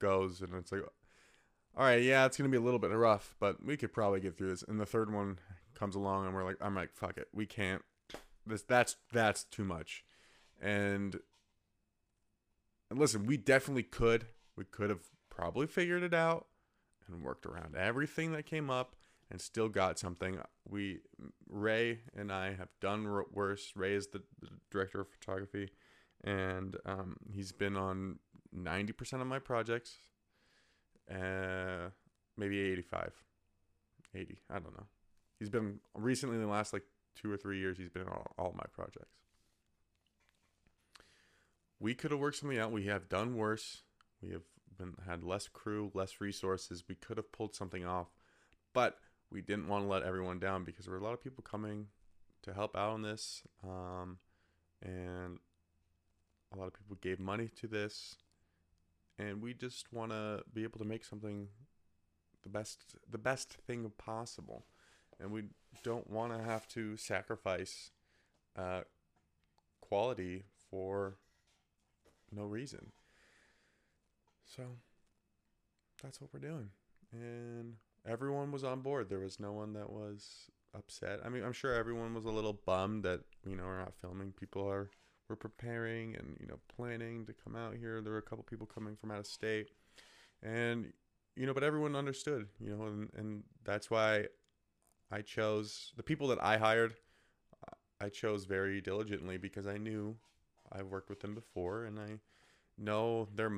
goes 0.00 0.40
and 0.40 0.52
it's 0.54 0.72
like 0.72 0.82
all 1.76 1.84
right 1.84 2.02
yeah 2.02 2.26
it's 2.26 2.36
gonna 2.36 2.50
be 2.50 2.56
a 2.56 2.60
little 2.60 2.80
bit 2.80 2.90
rough 2.90 3.36
but 3.38 3.64
we 3.64 3.76
could 3.76 3.92
probably 3.92 4.18
get 4.18 4.36
through 4.36 4.50
this. 4.50 4.64
And 4.64 4.80
the 4.80 4.86
third 4.86 5.12
one 5.12 5.38
comes 5.72 5.94
along 5.94 6.26
and 6.26 6.34
we're 6.34 6.44
like 6.44 6.56
i'm 6.60 6.74
like 6.74 6.92
fuck 6.92 7.16
it. 7.16 7.28
We 7.32 7.46
can't 7.46 7.82
this 8.46 8.62
that's 8.62 8.96
that's 9.12 9.44
too 9.44 9.64
much 9.64 10.04
and 10.60 11.18
and 12.90 12.98
listen 12.98 13.26
we 13.26 13.36
definitely 13.36 13.82
could 13.82 14.26
we 14.56 14.64
could 14.64 14.90
have 14.90 15.06
probably 15.30 15.66
figured 15.66 16.02
it 16.02 16.14
out 16.14 16.46
and 17.08 17.22
worked 17.22 17.46
around 17.46 17.74
everything 17.76 18.32
that 18.32 18.46
came 18.46 18.70
up 18.70 18.96
and 19.30 19.40
still 19.40 19.68
got 19.68 19.98
something. 19.98 20.38
We 20.68 21.00
Ray 21.48 22.00
and 22.16 22.32
I 22.32 22.54
have 22.54 22.68
done 22.80 23.24
worse. 23.32 23.72
Ray 23.74 23.94
is 23.94 24.08
the, 24.08 24.22
the 24.40 24.48
director 24.70 25.00
of 25.00 25.08
photography, 25.08 25.70
and 26.22 26.76
um, 26.84 27.16
he's 27.32 27.52
been 27.52 27.76
on 27.76 28.18
ninety 28.52 28.92
percent 28.92 29.22
of 29.22 29.28
my 29.28 29.38
projects. 29.38 29.96
Uh, 31.10 31.90
maybe 32.38 32.58
85, 32.58 33.12
80. 34.14 34.38
I 34.48 34.54
don't 34.54 34.74
know. 34.74 34.86
He's 35.38 35.50
been 35.50 35.80
recently 35.94 36.36
in 36.36 36.40
the 36.40 36.48
last 36.48 36.72
like 36.72 36.84
two 37.14 37.30
or 37.30 37.36
three 37.36 37.58
years. 37.58 37.78
He's 37.78 37.90
been 37.90 38.08
on 38.08 38.24
all, 38.38 38.54
my 38.56 38.64
projects. 38.72 39.16
We 41.78 41.94
could 41.94 42.10
have 42.10 42.20
worked 42.20 42.36
something 42.36 42.58
out. 42.58 42.72
We 42.72 42.86
have 42.86 43.08
done 43.08 43.36
worse. 43.36 43.82
We 44.22 44.30
have 44.30 44.42
been 44.76 44.94
had 45.06 45.22
less 45.22 45.48
crew, 45.48 45.90
less 45.94 46.20
resources. 46.20 46.84
We 46.88 46.94
could 46.94 47.16
have 47.16 47.32
pulled 47.32 47.54
something 47.54 47.84
off, 47.84 48.08
but 48.72 48.98
we 49.30 49.40
didn't 49.40 49.68
want 49.68 49.84
to 49.84 49.88
let 49.88 50.02
everyone 50.02 50.38
down 50.38 50.64
because 50.64 50.84
there 50.84 50.92
were 50.92 51.00
a 51.00 51.04
lot 51.04 51.12
of 51.12 51.22
people 51.22 51.42
coming 51.42 51.86
to 52.42 52.52
help 52.52 52.76
out 52.76 52.90
on 52.90 53.02
this, 53.02 53.42
um, 53.64 54.18
and 54.82 55.38
a 56.52 56.58
lot 56.58 56.66
of 56.66 56.74
people 56.74 56.96
gave 57.00 57.18
money 57.18 57.48
to 57.60 57.66
this, 57.66 58.16
and 59.18 59.42
we 59.42 59.54
just 59.54 59.92
want 59.92 60.12
to 60.12 60.42
be 60.52 60.62
able 60.62 60.78
to 60.78 60.84
make 60.84 61.04
something 61.04 61.48
the 62.42 62.48
best 62.48 62.96
the 63.10 63.18
best 63.18 63.54
thing 63.66 63.90
possible, 63.98 64.66
and 65.20 65.30
we 65.30 65.44
don't 65.82 66.08
want 66.10 66.36
to 66.36 66.42
have 66.42 66.66
to 66.68 66.96
sacrifice 66.96 67.90
uh, 68.56 68.82
quality 69.80 70.44
for 70.70 71.16
no 72.32 72.44
reason. 72.44 72.92
So 74.44 74.62
that's 76.02 76.20
what 76.20 76.30
we're 76.32 76.40
doing. 76.40 76.70
And 77.12 77.74
everyone 78.06 78.50
was 78.50 78.64
on 78.64 78.80
board. 78.80 79.08
There 79.08 79.20
was 79.20 79.40
no 79.40 79.52
one 79.52 79.72
that 79.74 79.90
was 79.90 80.50
upset. 80.74 81.20
I 81.24 81.28
mean, 81.28 81.44
I'm 81.44 81.52
sure 81.52 81.74
everyone 81.74 82.14
was 82.14 82.24
a 82.24 82.30
little 82.30 82.60
bummed 82.66 83.04
that, 83.04 83.20
you 83.46 83.56
know, 83.56 83.64
we're 83.64 83.78
not 83.78 83.94
filming. 84.00 84.32
People 84.32 84.68
are 84.68 84.90
were 85.28 85.36
preparing 85.36 86.14
and, 86.16 86.36
you 86.38 86.46
know, 86.46 86.58
planning 86.76 87.24
to 87.24 87.32
come 87.32 87.56
out 87.56 87.74
here. 87.76 88.02
There 88.02 88.12
were 88.12 88.18
a 88.18 88.22
couple 88.22 88.44
people 88.44 88.66
coming 88.66 88.94
from 88.94 89.10
out 89.10 89.20
of 89.20 89.26
state. 89.26 89.68
And 90.42 90.92
you 91.36 91.46
know, 91.46 91.54
but 91.54 91.64
everyone 91.64 91.96
understood, 91.96 92.46
you 92.60 92.76
know, 92.76 92.84
and, 92.84 93.10
and 93.16 93.42
that's 93.64 93.90
why 93.90 94.26
I 95.14 95.22
chose 95.22 95.92
the 95.96 96.02
people 96.02 96.26
that 96.28 96.42
I 96.42 96.56
hired. 96.56 96.94
I 98.00 98.08
chose 98.08 98.46
very 98.46 98.80
diligently 98.80 99.36
because 99.36 99.64
I 99.64 99.78
knew 99.78 100.16
I've 100.72 100.88
worked 100.88 101.08
with 101.08 101.20
them 101.20 101.34
before 101.34 101.84
and 101.84 102.00
I 102.00 102.18
know 102.76 103.28
their 103.32 103.50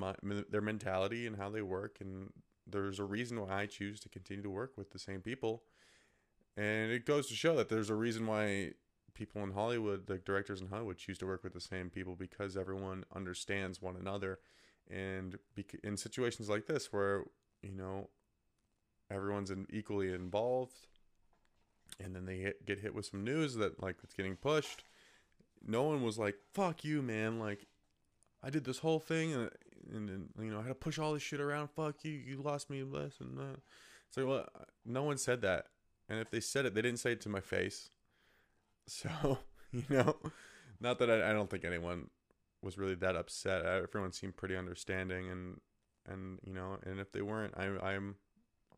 their 0.51 0.61
mentality 0.61 1.27
and 1.27 1.37
how 1.37 1.49
they 1.49 1.63
work 1.63 1.97
and 2.01 2.31
there's 2.67 2.99
a 2.99 3.05
reason 3.05 3.41
why 3.41 3.63
I 3.63 3.67
choose 3.67 3.99
to 4.01 4.11
continue 4.11 4.43
to 4.43 4.51
work 4.51 4.73
with 4.77 4.91
the 4.91 4.99
same 4.99 5.23
people 5.23 5.63
and 6.59 6.93
it 6.93 7.07
goes 7.07 7.27
to 7.29 7.35
show 7.35 7.57
that 7.57 7.71
there's 7.71 7.89
a 7.89 7.95
reason 7.95 8.27
why 8.27 8.73
people 9.15 9.43
in 9.43 9.53
Hollywood 9.53 10.07
the 10.07 10.19
directors 10.19 10.61
in 10.61 10.69
Hollywood 10.69 10.99
choose 10.99 11.17
to 11.19 11.27
work 11.27 11.43
with 11.43 11.55
the 11.55 11.61
same 11.61 11.89
people 11.89 12.17
because 12.17 12.59
everyone 12.59 13.05
understands 13.15 13.81
one 13.81 13.97
another 13.97 14.41
and 14.91 15.39
in 15.83 15.97
situations 15.97 16.51
like 16.51 16.67
this 16.67 16.93
where 16.93 17.25
you 17.63 17.73
know 17.73 18.11
everyone's 19.11 19.51
equally 19.73 20.13
involved 20.13 20.89
and 22.03 22.15
then 22.15 22.27
they 22.27 22.37
hit, 22.37 22.67
get 22.67 22.81
hit 22.81 22.95
with 22.95 23.07
some 23.07 23.25
news 23.25 23.55
that 23.55 23.83
like 23.83 23.97
it's 24.03 24.15
getting 24.15 24.37
pushed 24.37 24.85
no 25.67 25.83
one 25.83 26.03
was 26.03 26.19
like 26.19 26.37
fuck 26.53 26.85
you 26.85 27.03
man 27.03 27.39
like 27.39 27.67
I 28.43 28.51
did 28.51 28.65
this 28.65 28.79
whole 28.79 29.01
thing 29.01 29.35
uh, 29.35 29.49
and 29.93 30.09
and, 30.09 30.29
and 30.37 30.47
you 30.47 30.53
know 30.53 30.59
I 30.61 30.63
had 30.63 30.69
to 30.69 30.75
push 30.75 30.99
all 30.99 31.15
this 31.15 31.23
shit 31.23 31.41
around. 31.41 31.69
Fuck 31.69 32.05
you, 32.05 32.13
you 32.13 32.41
lost 32.43 32.71
me 32.71 32.83
less 32.83 33.19
and 33.21 33.37
that. 33.39 33.61
Like, 34.17 34.27
well, 34.27 34.49
no 34.85 35.03
one 35.03 35.19
said 35.19 35.43
that, 35.43 35.67
and 36.09 36.19
if 36.21 36.31
they 36.31 36.41
said 36.41 36.65
it, 36.65 36.75
they 36.75 36.81
didn't 36.81 37.01
say 37.01 37.13
it 37.13 37.21
to 37.23 37.29
my 37.29 37.41
face. 37.41 37.91
So 38.89 39.39
you 39.73 39.83
know, 39.89 40.15
not 40.81 41.01
that 41.01 41.11
I, 41.11 41.31
I 41.31 41.33
don't 41.33 41.51
think 41.51 41.65
anyone 41.65 42.09
was 42.63 42.79
really 42.79 42.95
that 42.95 43.17
upset. 43.17 43.67
Uh, 43.67 43.81
everyone 43.83 44.13
seemed 44.13 44.37
pretty 44.37 44.57
understanding, 44.57 45.29
and 45.29 45.61
and 46.07 46.39
you 46.47 46.53
know, 46.53 46.79
and 46.85 47.01
if 47.01 47.11
they 47.11 47.21
weren't, 47.21 47.55
I 47.57 47.65
I'm 47.65 48.15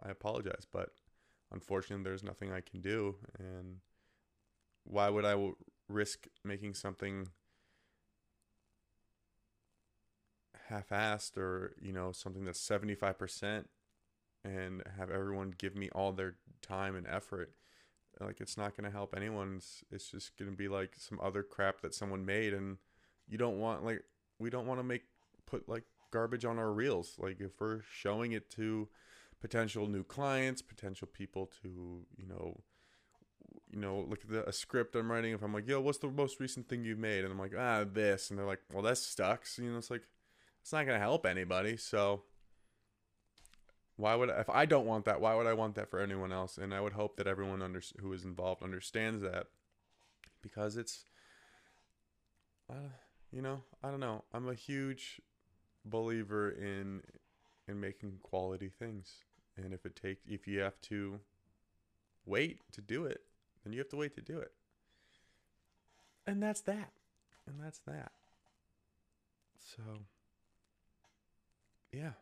I 0.03 0.09
apologize, 0.09 0.67
but 0.73 0.89
unfortunately, 1.53 2.05
there's 2.05 2.23
nothing 2.23 2.53
I 2.53 2.61
can 2.61 2.81
do, 2.81 3.17
and 3.39 3.77
why 4.85 5.09
would 5.09 5.25
I 5.25 5.53
risk 5.89 6.27
making 6.45 6.75
something 6.75 7.29
half-assed 10.69 11.39
or 11.39 11.75
you 11.81 11.93
know 11.93 12.13
something 12.13 12.45
that's 12.45 12.61
75% 12.61 13.65
and 14.45 14.83
have 14.99 15.11
everyone 15.11 15.55
give 15.57 15.75
me 15.75 15.89
all 15.95 16.13
their 16.13 16.37
time 16.63 16.97
and 16.97 17.07
effort? 17.07 17.53
Like 18.21 18.41
it's 18.41 18.57
not 18.57 18.77
going 18.77 18.91
to 18.91 18.97
help 18.97 19.15
anyone. 19.17 19.57
It's, 19.59 19.85
it's 19.91 20.11
just 20.11 20.37
going 20.37 20.51
to 20.51 20.57
be 20.57 20.69
like 20.69 20.95
some 20.97 21.21
other 21.23 21.43
crap 21.43 21.81
that 21.83 21.95
someone 21.95 22.25
made. 22.25 22.53
And 22.53 22.79
you 23.29 23.39
don't 23.39 23.59
want 23.59 23.85
like 23.85 24.03
we 24.39 24.51
don't 24.51 24.67
want 24.67 24.81
to 24.81 24.85
make 24.85 25.03
put 25.47 25.69
like 25.69 25.85
garbage 26.11 26.45
on 26.45 26.59
our 26.59 26.73
reels. 26.73 27.15
Like 27.19 27.41
if 27.41 27.61
we're 27.61 27.83
showing 27.91 28.33
it 28.33 28.51
to 28.53 28.89
potential 29.41 29.87
new 29.87 30.03
clients 30.03 30.63
potential 30.63 31.09
people 31.13 31.51
to 31.63 32.05
you 32.17 32.27
know 32.27 32.61
you 33.71 33.79
know 33.79 34.05
look 34.09 34.21
at 34.23 34.31
the, 34.31 34.49
a 34.49 34.53
script 34.53 34.97
i'm 34.97 35.11
writing 35.11 35.33
if 35.33 35.43
i'm 35.43 35.53
like 35.53 35.69
yo 35.69 35.81
what's 35.81 35.99
the 35.99 36.09
most 36.09 36.41
recent 36.41 36.69
thing 36.69 36.85
you've 36.85 36.99
made 36.99 37.23
and 37.23 37.33
i'm 37.33 37.39
like 37.39 37.55
ah 37.57 37.85
this 37.91 38.31
and 38.31 38.39
they're 38.39 38.47
like 38.47 38.61
well 38.73 38.83
that 38.83 38.99
sucks 38.99 39.59
you 39.59 39.71
know 39.71 39.79
it's 39.79 39.91
like 39.91 40.03
it's 40.69 40.73
not 40.75 40.85
to 40.85 40.99
help 40.99 41.25
anybody. 41.25 41.79
So 41.79 42.25
why 43.97 44.15
would 44.15 44.29
if 44.29 44.51
I 44.51 44.67
don't 44.67 44.85
want 44.85 45.07
that? 45.07 45.19
Why 45.19 45.35
would 45.35 45.47
I 45.47 45.55
want 45.55 45.77
that 45.77 45.89
for 45.89 45.99
anyone 45.99 46.31
else? 46.31 46.59
And 46.59 46.75
I 46.75 46.81
would 46.83 46.93
hope 46.93 47.17
that 47.17 47.27
everyone 47.27 47.63
under, 47.63 47.81
who 48.01 48.13
is 48.13 48.23
involved 48.23 48.63
understands 48.63 49.23
that 49.23 49.47
because 50.43 50.77
it's, 50.77 51.07
uh, 52.69 52.91
you 53.33 53.41
know, 53.41 53.63
I 53.83 53.91
don't 53.91 54.01
know. 54.01 54.25
I'm 54.31 54.47
a 54.47 54.55
huge 54.55 55.23
believer 55.87 56.51
in 56.51 57.01
in 57.67 57.81
making 57.81 58.19
quality 58.23 58.69
things, 58.69 59.25
and 59.65 59.75
if 59.75 59.85
it 59.85 59.97
takes, 59.97 60.23
if 60.27 60.47
you 60.47 60.61
have 60.61 60.81
to 60.83 61.21
wait 62.25 62.61
to 62.73 62.81
do 62.81 63.05
it, 63.05 63.23
then 63.65 63.73
you 63.73 63.79
have 63.79 63.89
to 63.91 63.97
wait 63.97 64.15
to 64.15 64.21
do 64.21 64.39
it. 64.39 64.53
And 66.27 66.43
that's 66.43 66.61
that. 66.63 66.93
And 67.47 67.57
that's 67.63 67.79
that. 67.87 68.13
So 69.77 69.83
yeah. 71.93 72.13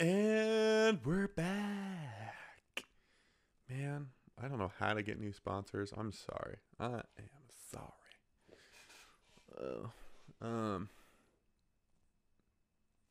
And 0.00 0.98
we're 1.04 1.28
back. 1.28 2.84
Man, 3.70 4.08
I 4.42 4.48
don't 4.48 4.58
know 4.58 4.72
how 4.78 4.94
to 4.94 5.02
get 5.02 5.20
new 5.20 5.32
sponsors. 5.32 5.92
I'm 5.96 6.12
sorry. 6.12 6.56
I 6.80 6.86
am 6.86 7.02
sorry. 7.70 7.86
Uh, 9.56 10.44
um, 10.44 10.88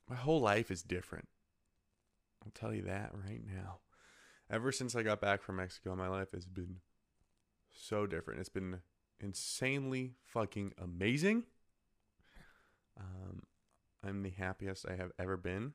my 0.10 0.18
whole 0.18 0.42
life 0.42 0.70
is 0.70 0.82
different. 0.82 1.30
I'll 2.44 2.52
tell 2.54 2.74
you 2.74 2.84
that 2.84 3.12
right 3.14 3.42
now. 3.46 3.80
Ever 4.50 4.72
since 4.72 4.96
I 4.96 5.04
got 5.04 5.22
back 5.22 5.42
from 5.42 5.58
Mexico, 5.58 5.96
my 5.96 6.08
life 6.08 6.32
has 6.34 6.46
been 6.46 6.78
so 7.70 8.06
different. 8.06 8.40
It's 8.40 8.50
been 8.50 8.80
insanely 9.20 10.16
fucking 10.26 10.74
amazing. 10.82 11.44
Um, 13.00 13.44
I'm 14.04 14.24
the 14.24 14.32
happiest 14.32 14.86
I 14.90 14.96
have 14.96 15.12
ever 15.18 15.38
been, 15.38 15.74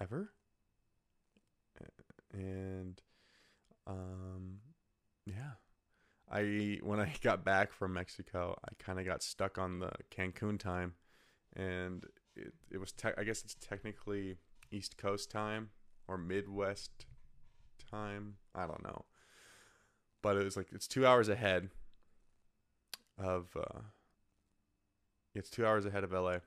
ever. 0.00 0.32
And, 2.32 3.00
um, 3.86 4.58
yeah. 5.26 5.52
I 6.30 6.78
when 6.82 7.00
I 7.00 7.12
got 7.22 7.44
back 7.44 7.72
from 7.72 7.94
Mexico, 7.94 8.56
I 8.64 8.72
kind 8.78 9.00
of 9.00 9.04
got 9.04 9.22
stuck 9.22 9.58
on 9.58 9.80
the 9.80 9.90
Cancun 10.10 10.58
time, 10.58 10.94
and 11.56 12.06
it 12.36 12.54
it 12.70 12.78
was 12.78 12.92
te- 12.92 13.08
I 13.18 13.24
guess 13.24 13.42
it's 13.42 13.56
technically 13.56 14.36
East 14.70 14.96
Coast 14.96 15.30
time 15.30 15.70
or 16.10 16.18
Midwest 16.18 17.06
time. 17.90 18.36
I 18.54 18.66
don't 18.66 18.82
know, 18.82 19.04
but 20.22 20.36
it 20.36 20.44
was 20.44 20.56
like 20.56 20.68
it's 20.72 20.88
two 20.88 21.06
hours 21.06 21.28
ahead 21.28 21.70
of 23.18 23.48
uh, 23.56 23.80
it's 25.34 25.50
two 25.50 25.64
hours 25.66 25.86
ahead 25.86 26.04
of 26.04 26.12
LA. 26.12 26.38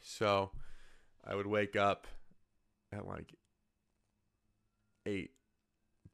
So 0.00 0.50
I 1.24 1.34
would 1.34 1.46
wake 1.46 1.76
up 1.76 2.06
at 2.92 3.06
like 3.06 3.34
eight, 5.06 5.30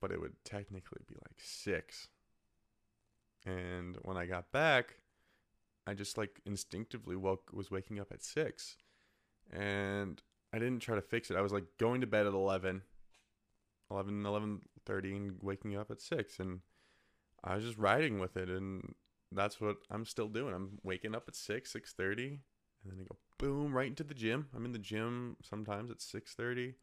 but 0.00 0.12
it 0.12 0.20
would 0.20 0.34
technically 0.44 1.02
be 1.08 1.14
like 1.14 1.38
six 1.38 2.08
and 3.46 3.96
when 4.02 4.16
I 4.16 4.26
got 4.26 4.52
back, 4.52 4.96
I 5.86 5.94
just 5.94 6.18
like 6.18 6.40
instinctively 6.44 7.16
woke 7.16 7.50
was 7.52 7.70
waking 7.70 7.98
up 7.98 8.12
at 8.12 8.22
six, 8.22 8.76
and 9.50 10.22
I 10.52 10.58
didn't 10.58 10.80
try 10.80 10.96
to 10.96 11.02
fix 11.02 11.30
it. 11.30 11.36
I 11.36 11.42
was 11.42 11.52
like 11.52 11.64
going 11.78 12.00
to 12.00 12.06
bed 12.06 12.26
at 12.26 12.32
11, 12.32 12.82
11, 13.90 14.26
11 14.26 14.60
30 14.86 15.16
and 15.16 15.38
waking 15.42 15.76
up 15.76 15.90
at 15.90 16.00
six, 16.00 16.38
and 16.40 16.60
I 17.44 17.54
was 17.54 17.64
just 17.64 17.78
riding 17.78 18.18
with 18.18 18.36
it, 18.36 18.48
and 18.48 18.94
that's 19.32 19.60
what 19.60 19.76
I'm 19.90 20.04
still 20.04 20.28
doing. 20.28 20.54
I'm 20.54 20.78
waking 20.82 21.14
up 21.14 21.24
at 21.28 21.36
six, 21.36 21.72
six 21.72 21.92
thirty, 21.92 22.40
and 22.82 22.92
then 22.92 23.00
I 23.00 23.04
go 23.04 23.16
boom 23.38 23.72
right 23.72 23.88
into 23.88 24.04
the 24.04 24.14
gym. 24.14 24.48
I'm 24.54 24.64
in 24.64 24.72
the 24.72 24.78
gym 24.78 25.36
sometimes 25.42 25.90
at 25.90 26.00
six 26.00 26.34
thirty, 26.34 26.74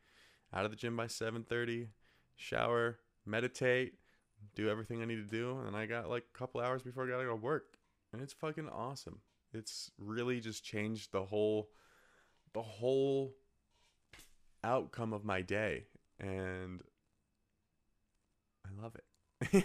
out 0.53 0.65
of 0.65 0.71
the 0.71 0.77
gym 0.77 0.95
by 0.95 1.07
seven 1.07 1.43
thirty, 1.43 1.89
shower, 2.36 3.00
meditate 3.25 3.93
do 4.55 4.69
everything 4.69 5.01
I 5.01 5.05
need 5.05 5.15
to 5.15 5.36
do, 5.36 5.59
and 5.65 5.75
I 5.75 5.86
got 5.86 6.09
like 6.09 6.25
a 6.33 6.38
couple 6.38 6.62
hours 6.62 6.81
before 6.81 7.05
I 7.05 7.09
gotta 7.09 7.25
go 7.25 7.36
work, 7.36 7.77
and 8.12 8.21
it's 8.21 8.33
fucking 8.33 8.69
awesome. 8.69 9.21
It's 9.53 9.91
really 9.97 10.39
just 10.39 10.63
changed 10.63 11.12
the 11.12 11.24
whole, 11.24 11.69
the 12.53 12.62
whole 12.62 13.33
outcome 14.67 15.13
of 15.13 15.25
my 15.25 15.41
day, 15.41 15.86
and 16.19 16.81
I 18.65 18.81
love 18.81 18.95
it. 18.95 19.63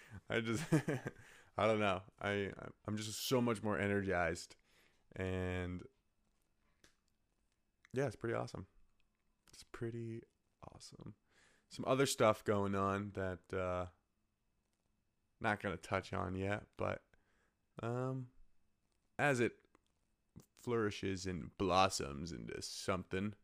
I 0.30 0.40
just, 0.40 0.62
I 1.58 1.66
don't 1.66 1.80
know. 1.80 2.02
I 2.20 2.50
I'm 2.86 2.96
just 2.96 3.28
so 3.28 3.40
much 3.40 3.62
more 3.62 3.78
energized, 3.78 4.56
and 5.16 5.82
yeah, 7.92 8.06
it's 8.06 8.16
pretty 8.16 8.34
awesome. 8.34 8.66
It's 9.52 9.64
pretty 9.72 10.22
awesome. 10.72 11.14
Some 11.68 11.84
other 11.88 12.06
stuff 12.06 12.44
going 12.44 12.74
on 12.74 13.12
that. 13.14 13.56
uh 13.58 13.86
not 15.44 15.62
going 15.62 15.76
to 15.76 15.82
touch 15.82 16.12
on 16.12 16.34
yet, 16.34 16.62
but 16.76 17.02
um, 17.82 18.26
as 19.18 19.38
it 19.38 19.52
flourishes 20.62 21.26
and 21.26 21.50
blossoms 21.58 22.32
into 22.32 22.60
something, 22.60 23.34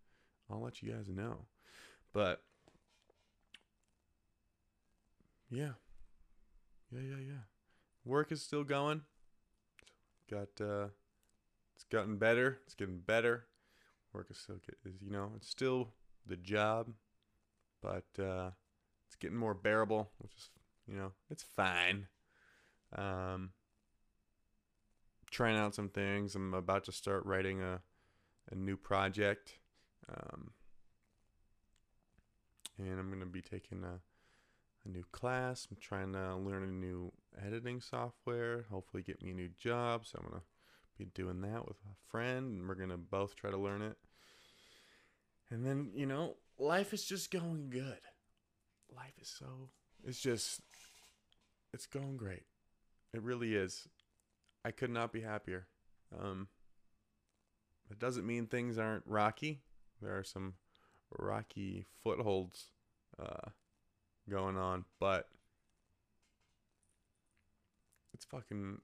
I'll 0.51 0.61
let 0.61 0.83
you 0.83 0.93
guys 0.93 1.09
know. 1.09 1.47
But 2.13 2.43
yeah, 5.51 5.73
yeah, 6.91 7.01
yeah, 7.01 7.21
yeah. 7.27 7.43
Work 8.05 8.33
is 8.33 8.43
still 8.43 8.65
going. 8.65 9.03
Got 10.31 10.61
uh, 10.61 10.89
it's 11.75 11.85
gotten 11.91 12.17
better. 12.17 12.59
It's 12.67 12.75
getting 12.75 12.99
better. 12.99 13.47
Work 14.13 14.29
is 14.31 14.39
still 14.39 14.57
is 14.85 15.03
you 15.03 15.11
know 15.11 15.33
it's 15.37 15.49
still 15.49 15.91
the 16.27 16.37
job, 16.37 16.89
but 17.81 18.07
uh, 18.19 18.51
it's 19.07 19.17
getting 19.17 19.37
more 19.37 19.55
bearable, 19.55 20.11
which 20.19 20.33
is 20.37 20.51
you 20.91 20.97
know, 20.97 21.13
it's 21.31 21.45
fine. 21.45 22.09
Um, 22.97 23.51
trying 25.31 25.57
out 25.57 25.75
some 25.75 25.89
things. 25.89 26.35
I'm 26.35 26.53
about 26.53 26.85
to 26.85 26.93
start 26.93 27.25
writing 27.25 27.63
a, 27.63 27.81
a 28.51 28.55
new 28.57 28.77
project. 28.77 29.60
Um, 30.13 30.51
and 32.79 32.99
I'm 32.99 33.09
going 33.09 33.21
to 33.21 33.27
be 33.27 33.43
taking 33.43 33.85
a, 33.85 34.01
a 34.85 34.89
new 34.89 35.05
class. 35.13 35.69
I'm 35.71 35.77
trying 35.81 36.13
to 36.15 36.37
learn 36.37 36.63
a 36.63 36.67
new 36.67 37.13
editing 37.45 37.81
software, 37.81 38.65
hopefully, 38.71 39.03
get 39.03 39.23
me 39.23 39.31
a 39.31 39.35
new 39.35 39.51
job. 39.59 40.07
So 40.07 40.19
I'm 40.19 40.31
going 40.31 40.41
to 40.41 40.47
be 40.99 41.07
doing 41.15 41.41
that 41.43 41.67
with 41.67 41.77
a 41.79 42.11
friend, 42.11 42.59
and 42.59 42.69
we're 42.69 42.75
going 42.75 42.91
to 42.91 42.97
both 42.97 43.37
try 43.37 43.51
to 43.51 43.59
learn 43.59 43.83
it. 43.83 43.97
And 45.51 45.67
then, 45.67 45.91
you 45.95 46.07
know, 46.07 46.37
life 46.59 46.93
is 46.93 47.05
just 47.05 47.31
going 47.31 47.71
good. 47.71 48.01
Life 48.95 49.15
is 49.21 49.29
so, 49.29 49.69
it's 50.05 50.21
just 50.21 50.63
it's 51.73 51.87
going 51.87 52.17
great. 52.17 52.45
It 53.13 53.23
really 53.23 53.55
is. 53.55 53.89
I 54.65 54.71
could 54.71 54.91
not 54.91 55.13
be 55.13 55.21
happier. 55.21 55.67
Um, 56.19 56.49
it 57.91 57.99
doesn't 57.99 58.27
mean 58.27 58.47
things 58.47 58.79
aren't 58.79 59.05
rocky. 59.07 59.63
There 60.01 60.17
are 60.17 60.25
some 60.25 60.55
rocky 61.19 61.87
footholds 62.03 62.67
uh, 63.19 63.51
going 64.29 64.57
on, 64.57 64.85
but 64.99 65.29
it's 68.15 68.25
fucking 68.25 68.79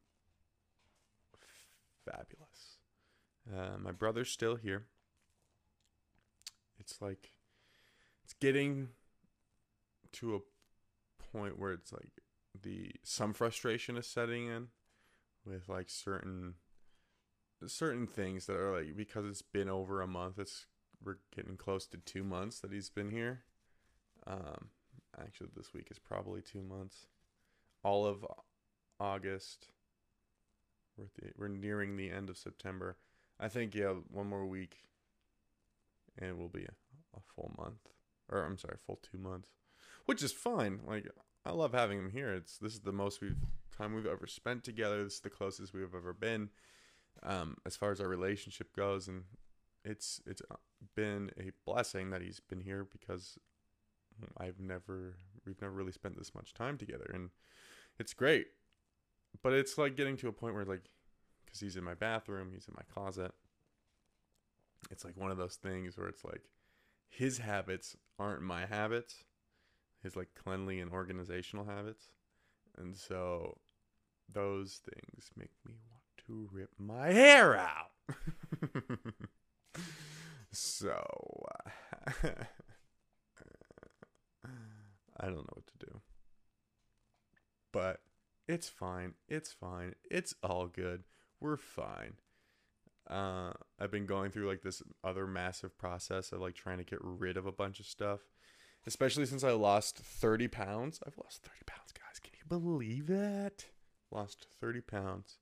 fabulous. 2.05 2.79
Uh, 3.51 3.79
my 3.79 3.93
brother's 3.93 4.31
still 4.31 4.57
here. 4.57 4.87
It's 6.79 7.01
like 7.01 7.31
it's 8.25 8.35
getting 8.35 8.89
to 10.13 10.37
a 10.37 10.41
point 11.33 11.59
where 11.59 11.73
it's 11.73 11.93
like 11.93 12.11
the 12.63 12.93
some 13.03 13.33
frustration 13.33 13.97
is 13.97 14.07
setting 14.07 14.47
in 14.47 14.69
with 15.45 15.69
like 15.69 15.89
certain 15.89 16.55
certain 17.67 18.07
things 18.07 18.47
that 18.47 18.57
are 18.57 18.81
like 18.81 18.97
because 18.97 19.27
it's 19.27 19.43
been 19.43 19.69
over 19.69 20.01
a 20.01 20.07
month 20.07 20.39
it's 20.39 20.67
we're 21.05 21.19
getting 21.35 21.57
close 21.57 21.87
to 21.87 21.99
two 21.99 22.25
months 22.25 22.61
that 22.61 22.73
he's 22.73 22.91
been 22.91 23.11
here. 23.11 23.43
Um 24.27 24.69
actually 25.19 25.51
this 25.57 25.73
week 25.73 25.89
is 25.91 25.99
probably 25.99 26.43
two 26.43 26.63
months. 26.63 27.07
All 27.83 28.07
of 28.07 28.25
august 28.99 29.69
we're, 30.97 31.09
we're 31.37 31.49
nearing 31.49 31.97
the 31.97 32.11
end 32.11 32.31
of 32.31 32.39
september. 32.39 32.97
I 33.39 33.49
think 33.49 33.75
yeah 33.75 33.95
one 34.11 34.29
more 34.29 34.47
week 34.47 34.79
and 36.19 36.31
it 36.31 36.39
will 36.39 36.49
be 36.49 36.65
a, 36.65 37.17
a 37.17 37.21
full 37.35 37.55
month 37.59 37.91
or 38.31 38.43
i'm 38.43 38.57
sorry 38.57 38.77
full 38.87 38.99
two 39.03 39.19
months 39.19 39.51
which 40.07 40.23
is 40.23 40.33
fine. 40.33 40.81
Like 40.87 41.07
I 41.45 41.51
love 41.51 41.75
having 41.75 41.99
him 41.99 42.11
here. 42.11 42.33
It's 42.33 42.57
this 42.57 42.73
is 42.73 42.81
the 42.81 42.93
most 42.93 43.21
we've 43.21 43.37
time 43.77 43.95
we've 43.95 44.07
ever 44.07 44.27
spent 44.27 44.65
together. 44.65 45.05
This 45.05 45.15
is 45.15 45.21
the 45.21 45.31
closest 45.31 45.75
we've 45.75 45.95
ever 45.95 46.15
been, 46.15 46.49
um, 47.23 47.59
as 47.67 47.77
far 47.77 47.93
as 47.93 48.01
our 48.01 48.09
relationship 48.09 48.75
goes, 48.75 49.07
and 49.07 49.25
it's 49.87 50.21
it's 50.27 50.43
uh, 50.51 50.57
been 50.95 51.31
a 51.39 51.51
blessing 51.65 52.11
that 52.11 52.23
he's 52.23 52.41
been 52.41 52.61
here 52.61 52.87
because 52.91 53.39
I've 54.37 54.61
never 54.61 55.17
we've 55.47 55.61
never 55.61 55.75
really 55.75 55.93
spent 55.93 56.19
this 56.19 56.35
much 56.35 56.53
time 56.53 56.77
together, 56.77 57.11
and 57.13 57.31
it's 57.99 58.13
great. 58.13 58.49
But 59.43 59.53
it's 59.53 59.79
like 59.79 59.97
getting 59.97 60.17
to 60.19 60.29
a 60.29 60.33
point 60.33 60.55
where 60.55 60.65
like, 60.65 60.91
because 61.45 61.61
he's 61.61 61.77
in 61.77 61.85
my 61.85 61.95
bathroom, 61.95 62.51
he's 62.53 62.69
in 62.69 62.75
my 62.77 62.85
closet. 62.93 63.33
It's 64.91 65.05
like 65.05 65.17
one 65.17 65.31
of 65.31 65.37
those 65.37 65.57
things 65.57 65.99
where 65.99 66.09
it's 66.09 66.25
like, 66.25 66.43
his 67.09 67.39
habits 67.39 67.97
aren't 68.19 68.43
my 68.43 68.67
habits 68.67 69.25
his 70.07 70.17
like 70.17 70.29
cleanly 70.43 70.81
and 70.81 70.91
organizational 70.91 71.65
habits. 71.65 72.07
And 72.79 72.97
so 72.97 73.59
those 74.33 74.81
things 74.93 75.31
make 75.37 75.51
me 75.67 75.75
want 75.91 76.03
to 76.27 76.49
rip 76.53 76.71
my 76.79 77.13
hair 77.13 77.57
out. 77.57 77.93
so 80.57 81.47
uh, 81.67 81.71
I 85.19 85.27
don't 85.27 85.37
know 85.37 85.55
what 85.55 85.67
to 85.67 85.87
do. 85.87 86.01
But 87.73 88.01
it's 88.49 88.69
fine. 88.69 89.15
It's 89.29 89.53
fine. 89.53 89.95
It's 90.11 90.35
all 90.43 90.67
good. 90.67 91.05
We're 91.41 91.57
fine. 91.57 92.15
Uh, 93.09 93.53
I've 93.79 93.91
been 93.91 94.07
going 94.07 94.31
through 94.31 94.49
like 94.49 94.63
this 94.63 94.83
other 95.05 95.27
massive 95.27 95.77
process 95.79 96.33
of 96.33 96.41
like 96.41 96.55
trying 96.55 96.79
to 96.79 96.85
get 96.85 96.99
rid 97.03 97.37
of 97.37 97.47
a 97.47 97.53
bunch 97.53 97.81
of 97.81 97.87
stuff 97.87 98.21
especially 98.87 99.27
since 99.27 99.45
I 99.45 99.51
lost 99.51 99.99
30 99.99 100.49
pounds. 100.49 101.01
I've 101.07 101.19
lost 101.19 101.43
30 101.43 101.57
pounds, 101.67 101.93
guys. 101.93 102.21
Can 102.21 102.33
you 102.39 102.45
believe 102.49 103.07
that? 103.09 103.67
Lost 104.11 104.47
30 104.61 104.81
pounds. 104.83 105.39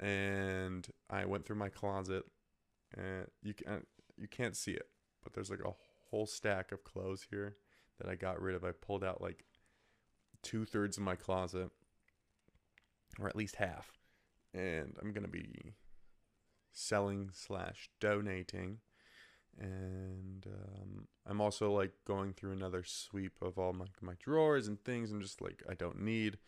and 0.00 0.86
I 1.10 1.24
went 1.24 1.44
through 1.44 1.56
my 1.56 1.70
closet, 1.70 2.24
and 2.96 3.26
you 3.42 3.52
can 3.54 3.84
you 4.20 4.28
can't 4.28 4.56
see 4.56 4.72
it, 4.72 4.88
but 5.22 5.32
there's 5.32 5.50
like 5.50 5.64
a 5.64 5.74
whole 6.10 6.26
stack 6.26 6.72
of 6.72 6.84
clothes 6.84 7.26
here 7.30 7.56
that 7.98 8.08
I 8.08 8.14
got 8.14 8.40
rid 8.40 8.54
of. 8.54 8.64
I 8.64 8.72
pulled 8.72 9.04
out 9.04 9.20
like 9.20 9.44
two 10.42 10.64
thirds 10.64 10.96
of 10.96 11.02
my 11.02 11.16
closet, 11.16 11.70
or 13.18 13.28
at 13.28 13.36
least 13.36 13.56
half, 13.56 13.92
and 14.54 14.94
I'm 15.00 15.12
gonna 15.12 15.28
be 15.28 15.74
selling 16.72 17.30
slash 17.32 17.90
donating. 18.00 18.78
And 19.60 20.46
um, 20.46 21.08
i'm 21.26 21.40
also 21.40 21.72
like 21.72 21.90
going 22.06 22.32
through 22.32 22.52
another 22.52 22.84
sweep 22.86 23.32
of 23.42 23.58
all 23.58 23.72
my, 23.72 23.86
my 24.00 24.12
drawers 24.22 24.68
and 24.68 24.80
things 24.84 25.10
and 25.10 25.20
just 25.20 25.42
like 25.42 25.64
i 25.68 25.74
don't 25.74 26.00
need. 26.00 26.38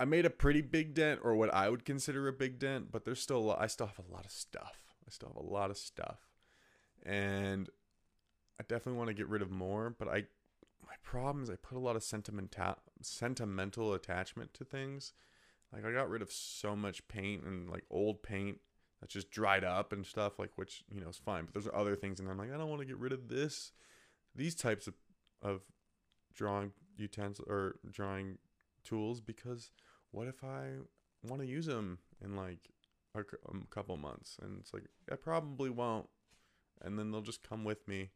I 0.00 0.06
made 0.06 0.26
a 0.26 0.30
pretty 0.30 0.60
big 0.60 0.92
dent 0.92 1.20
or 1.22 1.36
what 1.36 1.54
i 1.54 1.70
would 1.70 1.84
consider 1.84 2.26
a 2.26 2.32
big 2.32 2.58
dent 2.58 2.90
but 2.90 3.04
there's 3.04 3.20
still 3.20 3.52
i 3.52 3.68
still 3.68 3.86
have 3.86 4.00
a 4.00 4.12
lot 4.12 4.24
of 4.24 4.32
stuff. 4.32 4.80
I 5.06 5.10
still 5.12 5.28
have 5.28 5.36
a 5.36 5.48
lot 5.48 5.70
of 5.70 5.76
stuff 5.76 6.25
and 7.06 7.70
i 8.60 8.64
definitely 8.68 8.98
want 8.98 9.08
to 9.08 9.14
get 9.14 9.28
rid 9.28 9.42
of 9.42 9.50
more 9.50 9.94
but 9.96 10.08
i 10.08 10.24
my 10.86 10.94
problem 11.02 11.42
is 11.42 11.50
i 11.50 11.56
put 11.56 11.76
a 11.76 11.80
lot 11.80 11.96
of 11.96 12.02
sentimental 12.02 12.76
sentimental 13.02 13.92
attachment 13.94 14.52
to 14.54 14.64
things. 14.64 15.12
Like 15.72 15.84
i 15.84 15.92
got 15.92 16.08
rid 16.08 16.22
of 16.22 16.32
so 16.32 16.74
much 16.76 17.06
paint 17.08 17.44
and 17.44 17.68
like 17.68 17.84
old 17.90 18.22
paint 18.22 18.60
that's 19.00 19.12
just 19.12 19.30
dried 19.30 19.64
up 19.64 19.92
and 19.92 20.06
stuff 20.06 20.38
like 20.38 20.50
which 20.56 20.84
you 20.90 21.00
know 21.00 21.08
is 21.08 21.18
fine 21.18 21.44
but 21.44 21.52
there's 21.52 21.72
other 21.74 21.96
things 21.96 22.18
and 22.18 22.30
i'm 22.30 22.38
like 22.38 22.52
i 22.52 22.56
don't 22.56 22.70
want 22.70 22.80
to 22.80 22.86
get 22.86 22.98
rid 22.98 23.12
of 23.12 23.28
this. 23.28 23.72
These 24.34 24.54
types 24.54 24.86
of 24.86 24.94
of 25.42 25.62
drawing 26.34 26.72
utensils 26.96 27.46
or 27.48 27.76
drawing 27.90 28.38
tools 28.84 29.20
because 29.20 29.70
what 30.12 30.28
if 30.28 30.44
i 30.44 30.70
want 31.22 31.42
to 31.42 31.48
use 31.48 31.66
them 31.66 31.98
in 32.22 32.36
like 32.36 32.70
a, 33.14 33.20
a 33.20 33.50
um, 33.50 33.66
couple 33.70 33.96
months? 33.96 34.36
And 34.40 34.58
it's 34.60 34.72
like 34.72 34.84
i 35.10 35.16
probably 35.16 35.70
won't 35.70 36.08
and 36.82 36.98
then 36.98 37.10
they'll 37.10 37.20
just 37.22 37.48
come 37.48 37.64
with 37.64 37.86
me 37.88 38.10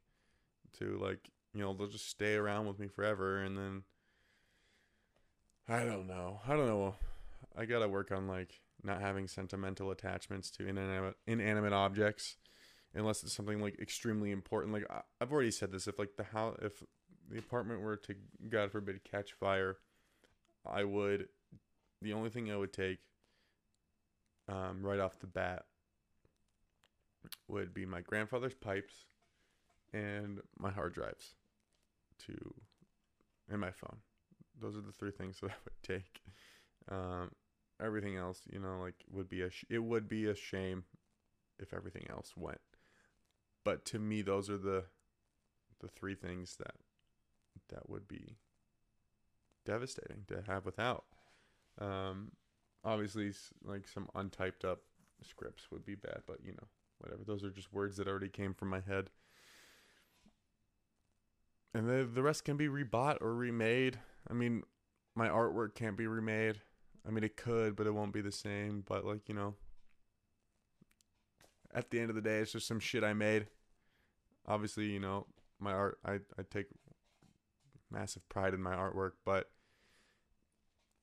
to 0.79 0.99
like 0.99 1.31
you 1.53 1.61
know 1.61 1.73
they'll 1.75 1.89
just 1.89 2.09
stay 2.09 2.35
around 2.35 2.67
with 2.67 2.79
me 2.79 2.87
forever 2.89 3.39
and 3.39 3.57
then 3.57 3.83
i 5.69 5.85
don't 5.85 6.09
know. 6.09 6.41
I 6.49 6.57
don't 6.57 6.67
know. 6.67 6.97
I 7.57 7.65
gotta 7.65 7.89
work 7.89 8.11
on 8.11 8.27
like 8.27 8.61
not 8.83 9.01
having 9.01 9.29
sentimental 9.29 9.91
attachments 9.91 10.51
to 10.53 10.67
inanimate 10.67 11.15
inanimate 11.27 11.73
objects 11.73 12.37
unless 12.95 13.23
it's 13.23 13.35
something 13.35 13.61
like 13.61 13.79
extremely 13.79 14.31
important. 14.33 14.73
Like 14.73 14.87
i've 15.21 15.33
already 15.33 15.51
said 15.51 15.71
this. 15.71 15.87
If 15.87 15.99
like 15.99 16.17
the 16.17 16.25
house 16.25 16.57
if 16.61 16.83
the 17.31 17.39
apartment 17.39 17.81
were 17.81 17.97
to 17.97 18.15
god 18.49 18.73
forbid 18.73 19.05
catch 19.05 19.33
fire 19.33 19.77
i 20.67 20.85
would 20.85 21.29
the 22.03 22.13
only 22.13 22.29
thing 22.29 22.51
i 22.51 22.57
would 22.57 22.73
take 22.73 22.99
um, 24.49 24.83
right 24.83 24.99
off 24.99 25.21
the 25.21 25.29
bat 25.29 25.65
would 27.49 27.75
be 27.75 27.87
my 27.87 28.01
grandfather's 28.01 28.55
pipes 28.55 29.07
and 29.93 30.41
my 30.59 30.71
hard 30.71 30.95
drives 30.95 31.35
to 32.19 32.55
and 33.51 33.61
my 33.61 33.71
phone 33.71 33.99
those 34.61 34.77
are 34.77 34.83
the 34.83 34.93
three 34.93 35.11
things 35.11 35.39
that 35.41 35.51
i 35.51 35.55
would 35.65 35.83
take 35.83 36.23
um, 36.91 37.31
everything 37.83 38.17
else, 38.17 38.41
you 38.51 38.59
know, 38.59 38.79
like 38.81 38.95
would 39.11 39.29
be 39.29 39.43
a 39.43 39.51
sh- 39.51 39.65
it 39.69 39.79
would 39.79 40.09
be 40.09 40.27
a 40.27 40.35
shame 40.35 40.85
if 41.59 41.73
everything 41.73 42.07
else 42.11 42.33
went. 42.37 42.61
But 43.65 43.85
to 43.87 43.99
me, 43.99 44.23
those 44.23 44.51
are 44.51 44.59
the 44.59 44.85
the 45.81 45.89
three 45.89 46.15
things 46.15 46.57
that 46.59 46.75
that 47.69 47.89
would 47.89 48.07
be 48.07 48.37
devastating 49.65 50.25
to 50.29 50.43
have 50.47 50.65
without. 50.65 51.05
Um, 51.81 52.33
obviously, 52.85 53.33
like 53.65 53.89
some 53.89 54.09
untyped 54.15 54.65
up 54.65 54.81
scripts 55.23 55.71
would 55.71 55.85
be 55.85 55.95
bad, 55.95 56.23
but 56.27 56.39
you 56.45 56.53
know, 56.53 56.69
whatever. 57.01 57.23
Those 57.25 57.45
are 57.45 57.51
just 57.51 57.73
words 57.73 57.97
that 57.97 58.09
already 58.09 58.29
came 58.29 58.55
from 58.55 58.69
my 58.69 58.81
head. 58.81 59.11
And 61.75 61.89
the 61.89 62.09
the 62.13 62.23
rest 62.23 62.45
can 62.45 62.57
be 62.57 62.69
rebought 62.69 63.19
or 63.21 63.35
remade. 63.35 63.99
I 64.29 64.33
mean, 64.33 64.63
my 65.15 65.29
artwork 65.29 65.75
can't 65.75 65.97
be 65.97 66.07
remade. 66.07 66.61
I 67.07 67.11
mean, 67.11 67.25
it 67.25 67.37
could, 67.37 67.77
but 67.77 67.87
it 67.87 67.95
won't 67.95 68.13
be 68.13 68.21
the 68.21 68.33
same. 68.33 68.83
But 68.87 69.05
like 69.05 69.29
you 69.29 69.35
know, 69.35 69.55
at 71.73 71.91
the 71.91 72.01
end 72.01 72.11
of 72.11 72.17
the 72.17 72.23
day, 72.23 72.39
it's 72.39 72.53
just 72.53 72.67
some 72.67 72.81
shit 72.81 73.05
I 73.05 73.13
made. 73.13 73.47
Obviously, 74.47 74.87
you 74.87 75.01
know, 75.01 75.27
my 75.61 75.73
art. 75.73 75.99
I 76.05 76.15
I 76.39 76.43
take 76.51 76.67
massive 77.91 78.29
pride 78.29 78.55
in 78.55 78.63
my 78.63 78.75
artwork, 78.75 79.13
but 79.25 79.51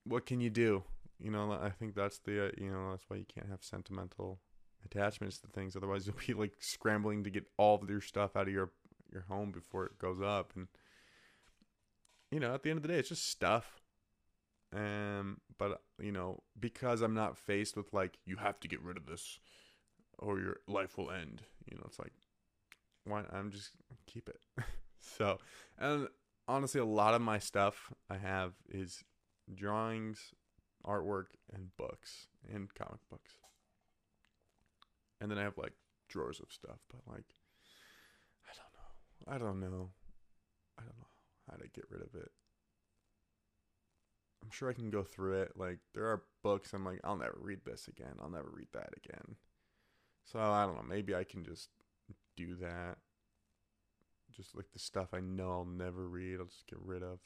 what 0.03 0.25
can 0.25 0.41
you 0.41 0.49
do? 0.49 0.83
You 1.19 1.31
know, 1.31 1.51
I 1.51 1.69
think 1.69 1.95
that's 1.95 2.19
the 2.19 2.47
uh, 2.47 2.51
you 2.57 2.71
know 2.71 2.91
that's 2.91 3.05
why 3.07 3.17
you 3.17 3.25
can't 3.25 3.49
have 3.49 3.63
sentimental 3.63 4.39
attachments 4.86 5.38
to 5.40 5.48
things. 5.48 5.76
Otherwise, 5.76 6.08
you'll 6.08 6.16
be 6.26 6.34
like 6.34 6.54
scrambling 6.60 7.24
to 7.24 7.30
get 7.30 7.46
all 7.58 7.76
of 7.76 7.90
your 7.90 8.02
stuff 8.02 8.36
out 8.36 8.48
of 8.48 8.54
your 8.54 8.72
your 9.12 9.26
home 9.30 9.52
before 9.52 9.86
it 9.86 9.98
goes 10.00 10.22
up, 10.22 10.54
and 10.56 10.68
you 12.32 12.40
know, 12.40 12.54
at 12.54 12.63
the 12.63 12.70
end 12.70 12.78
of 12.78 12.84
the 12.84 12.90
day, 12.90 13.00
it's 13.00 13.10
just 13.10 13.30
stuff. 13.30 13.82
Um, 14.76 15.40
but 15.58 15.82
you 16.00 16.12
know, 16.12 16.44
because 16.60 17.02
I'm 17.02 17.13
not 17.13 17.38
faced 17.38 17.78
with 17.78 17.94
like 17.94 18.18
you 18.26 18.38
have 18.38 18.60
to 18.62 18.68
get 18.68 18.82
rid 18.82 18.98
of 18.98 19.06
this 19.06 19.40
or 20.20 20.40
your 20.40 20.58
life 20.68 20.98
will 20.98 21.12
end. 21.12 21.44
You 21.70 21.78
know, 21.78 21.84
it's 21.86 22.00
like 22.00 22.12
why 23.06 23.24
I'm 23.32 23.52
just 23.52 23.72
keep 24.06 24.30
it. 24.30 24.40
so, 25.00 25.38
and 25.78 26.08
honestly, 26.48 26.82
a 26.82 26.86
lot 26.86 27.13
of 27.13 27.22
my 27.22 27.40
stuff 27.40 27.94
I 28.10 28.18
have 28.18 28.54
is 28.70 29.04
drawings, 29.54 30.34
artwork, 30.86 31.28
and 31.54 31.76
books 31.78 32.28
and 32.52 32.74
comic 32.74 33.00
books. 33.10 33.32
And 35.19 35.32
then 35.32 35.38
I 35.38 35.43
have 35.43 35.58
like 35.58 35.73
drawers 36.10 36.39
of 36.39 36.51
stuff, 36.51 36.80
but 36.89 37.01
like 37.12 37.25
I 38.47 38.53
don't 38.56 38.73
know. 38.73 39.36
I 39.36 39.38
don't 39.38 39.60
know. 39.60 39.89
I 40.77 40.84
don't 40.84 40.97
know 40.97 41.08
how 41.49 41.58
to 41.58 41.67
get 41.69 41.86
rid 41.89 42.01
of 42.01 42.15
it. 42.15 42.32
I'm 44.43 44.51
sure 44.51 44.69
I 44.69 44.73
can 44.73 44.89
go 44.89 45.03
through 45.03 45.41
it. 45.41 45.53
Like 45.56 45.80
there 45.93 46.06
are 46.06 46.23
books 46.43 46.73
I'm 46.73 46.86
like 46.86 46.99
I'll 47.03 47.17
never 47.17 47.38
read 47.41 47.60
this 47.65 47.88
again. 47.88 48.15
I'll 48.21 48.30
never 48.30 48.49
read 48.51 48.69
that 48.73 48.89
again. 49.03 49.36
So 50.23 50.39
I 50.39 50.65
don't 50.65 50.75
know, 50.75 50.84
maybe 50.88 51.15
I 51.15 51.23
can 51.23 51.43
just 51.43 51.69
do 52.36 52.56
that. 52.58 52.97
Just 54.36 54.56
like 54.56 54.71
the 54.73 54.80
stuff 54.80 55.13
I 55.13 55.19
know 55.19 55.51
I'll 55.51 55.65
never 55.65 56.08
read, 56.08 56.39
I'll 56.39 56.45
just 56.45 56.67
get 56.67 56.80
rid 56.84 57.01
of. 57.01 57.19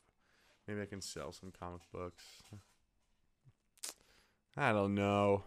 Maybe 0.67 0.81
I 0.81 0.85
can 0.85 1.01
sell 1.01 1.31
some 1.31 1.51
comic 1.51 1.81
books. 1.91 2.23
I 4.55 4.71
don't 4.71 4.95
know. 4.95 5.43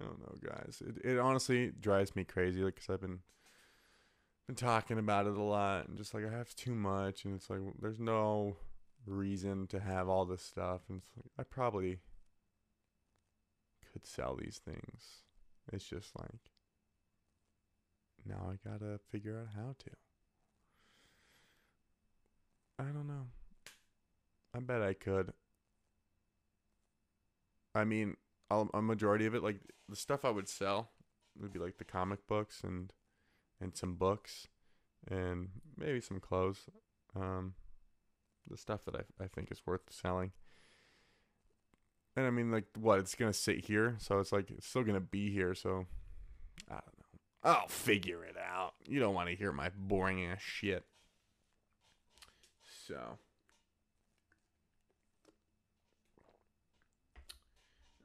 I 0.00 0.04
don't 0.04 0.20
know, 0.20 0.34
guys. 0.42 0.82
It 0.86 1.04
it 1.04 1.18
honestly 1.18 1.72
drives 1.78 2.16
me 2.16 2.24
crazy 2.24 2.62
like 2.62 2.76
cuz 2.76 2.90
I've 2.90 3.00
been 3.00 3.20
been 4.46 4.56
talking 4.56 4.98
about 4.98 5.26
it 5.26 5.36
a 5.36 5.42
lot 5.42 5.88
and 5.88 5.96
just 5.96 6.12
like 6.12 6.24
I 6.24 6.30
have 6.30 6.54
too 6.54 6.74
much 6.74 7.24
and 7.24 7.34
it's 7.34 7.48
like 7.48 7.60
there's 7.80 8.00
no 8.00 8.56
reason 9.06 9.66
to 9.68 9.80
have 9.80 10.08
all 10.08 10.24
this 10.24 10.42
stuff 10.42 10.82
and 10.88 11.02
like, 11.16 11.30
I 11.38 11.42
probably 11.44 12.00
could 13.92 14.06
sell 14.06 14.36
these 14.36 14.60
things. 14.64 15.22
It's 15.72 15.84
just 15.84 16.10
like 16.18 16.50
now 18.26 18.50
I 18.50 18.68
gotta 18.68 18.98
figure 19.10 19.38
out 19.38 19.54
how 19.54 19.74
to. 19.78 19.90
I 22.78 22.90
don't 22.90 23.06
know. 23.06 23.28
I 24.54 24.60
bet 24.60 24.82
I 24.82 24.94
could. 24.94 25.32
I 27.74 27.84
mean, 27.84 28.16
A 28.74 28.82
majority 28.82 29.26
of 29.26 29.34
it, 29.34 29.42
like 29.42 29.60
the 29.88 29.96
stuff 29.96 30.24
I 30.24 30.30
would 30.30 30.48
sell, 30.48 30.90
would 31.40 31.52
be 31.52 31.58
like 31.58 31.78
the 31.78 31.84
comic 31.84 32.26
books 32.26 32.62
and 32.62 32.92
and 33.60 33.76
some 33.76 33.94
books 33.94 34.48
and 35.10 35.48
maybe 35.76 36.00
some 36.00 36.20
clothes. 36.20 36.66
Um, 37.16 37.54
the 38.48 38.56
stuff 38.56 38.84
that 38.84 38.94
I, 38.94 39.24
I 39.24 39.26
think 39.28 39.50
is 39.50 39.62
worth 39.66 39.82
selling. 39.90 40.32
And 42.16 42.26
I 42.26 42.30
mean, 42.30 42.50
like, 42.50 42.66
what? 42.78 42.98
It's 42.98 43.14
to 43.32 43.38
sit 43.38 43.64
here. 43.64 43.96
So 43.98 44.18
it's 44.18 44.32
like, 44.32 44.50
it's 44.50 44.66
still 44.66 44.84
to 44.94 45.00
be 45.00 45.32
here. 45.32 45.54
So 45.54 45.86
I 46.68 46.74
don't 46.74 46.98
know. 46.98 47.50
I'll 47.50 47.68
figure 47.68 48.24
it 48.24 48.36
out. 48.36 48.74
You 48.86 49.00
don't 49.00 49.14
want 49.14 49.28
to 49.28 49.34
hear 49.34 49.52
my 49.52 49.70
boring 49.76 50.24
ass 50.24 50.40
shit. 50.40 50.84
So. 52.86 53.18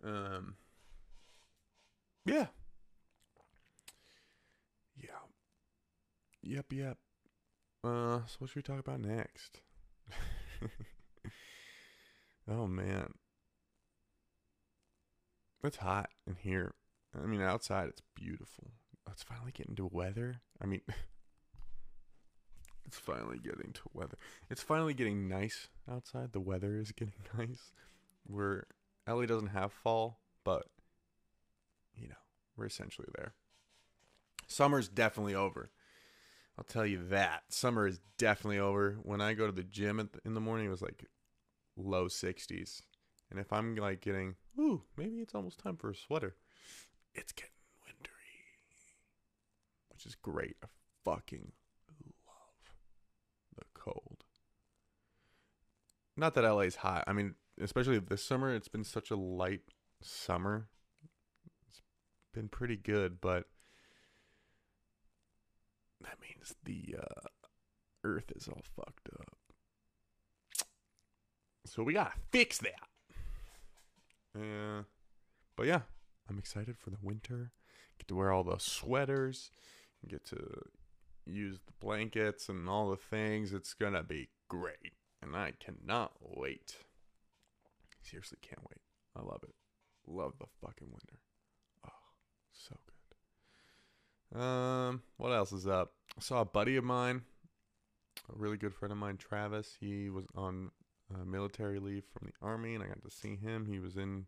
Um. 0.04 0.56
Yeah. 2.26 2.48
Yeah. 4.96 5.10
Yep, 6.42 6.74
yep. 6.74 6.98
Uh, 7.84 8.20
so 8.28 8.36
what 8.40 8.50
should 8.50 8.58
we 8.58 8.62
talk 8.62 8.80
about 8.80 9.00
next? 9.00 9.62
oh 12.50 12.68
man. 12.68 13.14
It's 15.64 15.78
hot 15.78 16.10
in 16.28 16.36
here. 16.36 16.74
I 17.18 17.26
mean 17.26 17.42
outside 17.42 17.90
it's 17.90 18.02
beautiful. 18.16 18.72
It's 19.12 19.24
finally 19.24 19.52
getting 19.52 19.76
to 19.76 19.90
weather. 19.92 20.42
I 20.62 20.66
mean 20.66 20.82
it's 22.86 22.98
finally 22.98 23.40
getting 23.40 23.72
to 23.74 23.82
weather. 23.94 24.18
It's 24.50 24.62
finally 24.62 24.94
getting 24.94 25.28
nice 25.28 25.68
outside. 25.90 26.32
The 26.34 26.40
weather 26.40 26.78
is 26.78 26.92
getting 26.92 27.14
nice. 27.38 27.72
Where 28.26 28.68
LA 29.10 29.26
doesn't 29.26 29.48
have 29.48 29.72
fall, 29.72 30.20
but 30.44 30.68
you 31.96 32.08
know, 32.08 32.16
we're 32.56 32.68
essentially 32.68 33.08
there. 33.18 33.34
Summer's 34.48 34.88
definitely 34.88 35.36
over. 35.36 35.72
I'll 36.58 36.66
tell 36.66 36.86
you 36.86 37.08
that. 37.10 37.44
Summer 37.50 37.88
is 37.88 38.00
definitely 38.18 38.60
over. 38.60 38.98
When 39.04 39.22
I 39.22 39.34
go 39.34 39.46
to 39.46 39.52
the 39.52 39.64
gym 39.64 40.10
in 40.26 40.34
the 40.34 40.42
morning, 40.42 40.66
it 40.68 40.70
was 40.70 40.82
like 40.82 41.06
low 41.78 42.08
60s. 42.08 42.82
And 43.32 43.40
if 43.40 43.54
I'm 43.54 43.76
like 43.76 44.02
getting, 44.02 44.36
ooh, 44.60 44.82
maybe 44.98 45.18
it's 45.18 45.36
almost 45.36 45.60
time 45.60 45.78
for 45.78 45.92
a 45.92 45.96
sweater, 45.96 46.36
it's 47.14 47.32
getting 47.32 47.52
wintry, 47.86 48.14
which 49.90 50.06
is 50.06 50.16
great. 50.16 50.58
I 50.64 50.68
fucking 51.06 51.52
love 52.28 52.76
the 53.56 53.66
cold. 53.74 54.26
Not 56.18 56.34
that 56.34 56.44
LA's 56.44 56.76
hot. 56.76 57.06
I 57.08 57.14
mean, 57.14 57.36
especially 57.60 58.00
this 58.00 58.24
summer, 58.24 58.54
it's 58.54 58.68
been 58.68 58.84
such 58.84 59.12
a 59.12 59.16
light 59.16 59.62
summer. 60.02 60.68
It's 61.68 61.82
been 62.34 62.48
pretty 62.48 62.78
good, 62.78 63.20
but 63.22 63.46
that 66.02 66.18
means 66.22 66.56
the 66.64 66.96
uh, 67.00 67.28
earth 68.04 68.32
is 68.36 68.48
all 68.48 68.64
fucked 68.76 69.10
up. 69.20 69.38
So 71.66 71.84
we 71.84 71.94
gotta 71.94 72.14
fix 72.32 72.58
that. 72.60 72.88
Yeah. 74.38 74.84
But 75.56 75.68
yeah, 75.68 75.82
I'm 76.30 76.40
excited 76.40 76.78
for 76.78 76.90
the 76.90 76.98
winter. 77.02 77.52
Get 78.00 78.08
to 78.08 78.16
wear 78.16 78.32
all 78.32 78.44
the 78.44 78.58
sweaters. 78.58 79.52
Get 80.08 80.26
to 80.28 80.38
use 81.26 81.60
the 81.66 81.74
blankets 81.80 82.48
and 82.50 82.70
all 82.70 82.90
the 82.90 82.98
things. 82.98 83.54
It's 83.54 83.74
gonna 83.74 84.04
be 84.04 84.30
great. 84.48 84.94
And 85.22 85.36
I 85.36 85.54
cannot 85.60 86.14
wait. 86.22 86.78
Seriously 88.02 88.38
can't 88.42 88.62
wait. 88.62 88.82
I 89.16 89.22
love 89.22 89.42
it. 89.44 89.54
Love 90.08 90.34
the 90.40 90.46
fucking 90.62 90.88
winter. 90.88 91.20
Oh, 91.86 91.92
so 92.52 92.76
good. 92.86 94.42
Um, 94.42 95.02
what 95.18 95.32
else 95.32 95.52
is 95.52 95.68
up? 95.68 95.94
I 96.18 96.22
saw 96.22 96.42
a 96.42 96.46
buddy 96.46 96.76
of 96.76 96.84
mine, 96.84 97.24
a 98.30 98.38
really 98.38 98.58
good 98.58 98.74
friend 98.74 98.92
of 98.92 98.98
mine, 98.98 99.18
Travis. 99.18 99.76
He 99.80 100.10
was 100.10 100.26
on 100.36 100.72
uh, 101.14 101.26
military 101.26 101.80
leave 101.80 102.04
from 102.06 102.28
the 102.28 102.46
army, 102.46 102.76
and 102.76 102.84
I 102.84 102.88
got 102.88 103.04
to 103.04 103.12
see 103.12 103.36
him. 103.36 103.66
He 103.66 103.80
was 103.80 103.98
in 103.98 104.26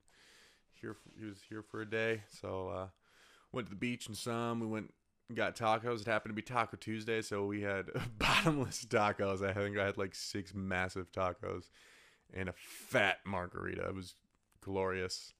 here. 0.79 0.93
For, 0.93 1.09
he 1.17 1.25
was 1.25 1.39
here 1.47 1.61
for 1.61 1.81
a 1.81 1.89
day, 1.89 2.23
so 2.29 2.69
uh, 2.69 2.87
went 3.51 3.67
to 3.67 3.71
the 3.71 3.79
beach 3.79 4.07
and 4.07 4.17
some. 4.17 4.59
We 4.59 4.67
went 4.67 4.93
got 5.33 5.55
tacos. 5.55 6.01
It 6.01 6.07
happened 6.07 6.31
to 6.31 6.35
be 6.35 6.41
Taco 6.41 6.77
Tuesday, 6.77 7.21
so 7.21 7.45
we 7.45 7.61
had 7.61 7.87
bottomless 8.17 8.85
tacos. 8.85 9.47
I 9.47 9.53
think 9.53 9.77
I 9.77 9.85
had 9.85 9.97
like 9.97 10.15
six 10.15 10.53
massive 10.53 11.11
tacos 11.11 11.69
and 12.33 12.49
a 12.49 12.53
fat 12.53 13.19
margarita. 13.25 13.87
It 13.87 13.95
was 13.95 14.15
glorious, 14.61 15.33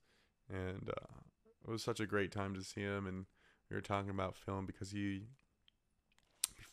and 0.50 0.90
uh, 0.90 1.20
it 1.68 1.72
was 1.72 1.84
such 1.84 2.00
a 2.00 2.06
great 2.06 2.32
time 2.32 2.54
to 2.56 2.64
see 2.64 2.82
him. 2.82 3.08
And 3.08 3.26
we 3.70 3.76
were 3.76 3.82
talking 3.82 4.10
about 4.10 4.36
film 4.36 4.66
because 4.66 4.92
he, 4.92 5.24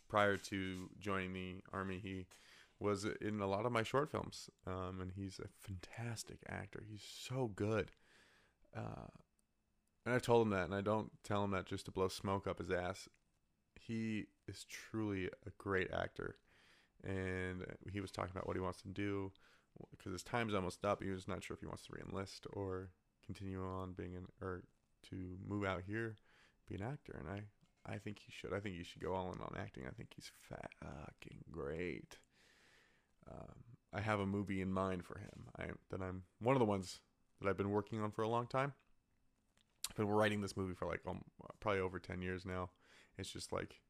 prior 0.08 0.36
to 0.36 0.90
joining 0.98 1.32
the 1.32 1.62
army, 1.72 2.00
he 2.02 2.26
was 2.80 3.06
in 3.20 3.40
a 3.40 3.46
lot 3.46 3.66
of 3.66 3.72
my 3.72 3.82
short 3.82 4.10
films, 4.10 4.50
um, 4.66 4.98
and 5.00 5.12
he's 5.16 5.40
a 5.40 5.48
fantastic 5.66 6.38
actor. 6.48 6.82
He's 6.88 7.04
so 7.04 7.50
good. 7.54 7.90
Uh, 8.76 9.10
and 10.06 10.14
I 10.14 10.18
told 10.18 10.46
him 10.46 10.50
that, 10.50 10.64
and 10.64 10.74
I 10.74 10.80
don't 10.80 11.10
tell 11.24 11.44
him 11.44 11.50
that 11.50 11.66
just 11.66 11.86
to 11.86 11.90
blow 11.90 12.08
smoke 12.08 12.46
up 12.46 12.58
his 12.58 12.70
ass. 12.70 13.08
He 13.74 14.26
is 14.46 14.64
truly 14.64 15.26
a 15.26 15.50
great 15.58 15.90
actor, 15.92 16.36
and 17.04 17.64
he 17.92 18.00
was 18.00 18.10
talking 18.10 18.32
about 18.32 18.46
what 18.46 18.56
he 18.56 18.62
wants 18.62 18.80
to 18.82 18.88
do 18.88 19.32
because 19.90 20.12
his 20.12 20.22
time's 20.22 20.54
almost 20.54 20.84
up. 20.84 21.02
He 21.02 21.10
was 21.10 21.28
not 21.28 21.42
sure 21.42 21.54
if 21.54 21.60
he 21.60 21.66
wants 21.66 21.86
to 21.86 21.92
reenlist 21.92 22.40
or 22.52 22.90
continue 23.24 23.62
on 23.62 23.92
being 23.92 24.16
an 24.16 24.26
or 24.40 24.62
to 25.10 25.36
move 25.46 25.64
out 25.64 25.82
here, 25.86 26.16
be 26.68 26.74
an 26.76 26.82
actor. 26.82 27.16
And 27.18 27.28
I, 27.28 27.92
I 27.92 27.98
think 27.98 28.18
he 28.18 28.32
should. 28.32 28.52
I 28.52 28.60
think 28.60 28.76
he 28.76 28.84
should 28.84 29.02
go 29.02 29.14
all 29.14 29.32
in 29.32 29.40
on 29.40 29.54
acting. 29.58 29.84
I 29.86 29.92
think 29.92 30.10
he's 30.14 30.30
fucking 30.48 31.44
great. 31.50 32.18
Um, 33.30 33.54
I 33.92 34.00
have 34.00 34.20
a 34.20 34.26
movie 34.26 34.60
in 34.60 34.72
mind 34.72 35.04
for 35.04 35.18
him. 35.18 35.48
I 35.58 35.64
that 35.90 36.02
I'm 36.02 36.24
one 36.40 36.54
of 36.54 36.60
the 36.60 36.66
ones 36.66 37.00
that 37.40 37.48
I've 37.48 37.56
been 37.56 37.70
working 37.70 38.02
on 38.02 38.10
for 38.10 38.22
a 38.22 38.28
long 38.28 38.46
time. 38.46 38.72
I've 39.90 39.96
been 39.96 40.08
writing 40.08 40.40
this 40.40 40.56
movie 40.56 40.74
for 40.74 40.86
like 40.86 41.00
um, 41.08 41.22
probably 41.60 41.80
over 41.80 41.98
ten 41.98 42.20
years 42.20 42.44
now. 42.44 42.70
It's 43.16 43.30
just 43.30 43.52
like 43.52 43.80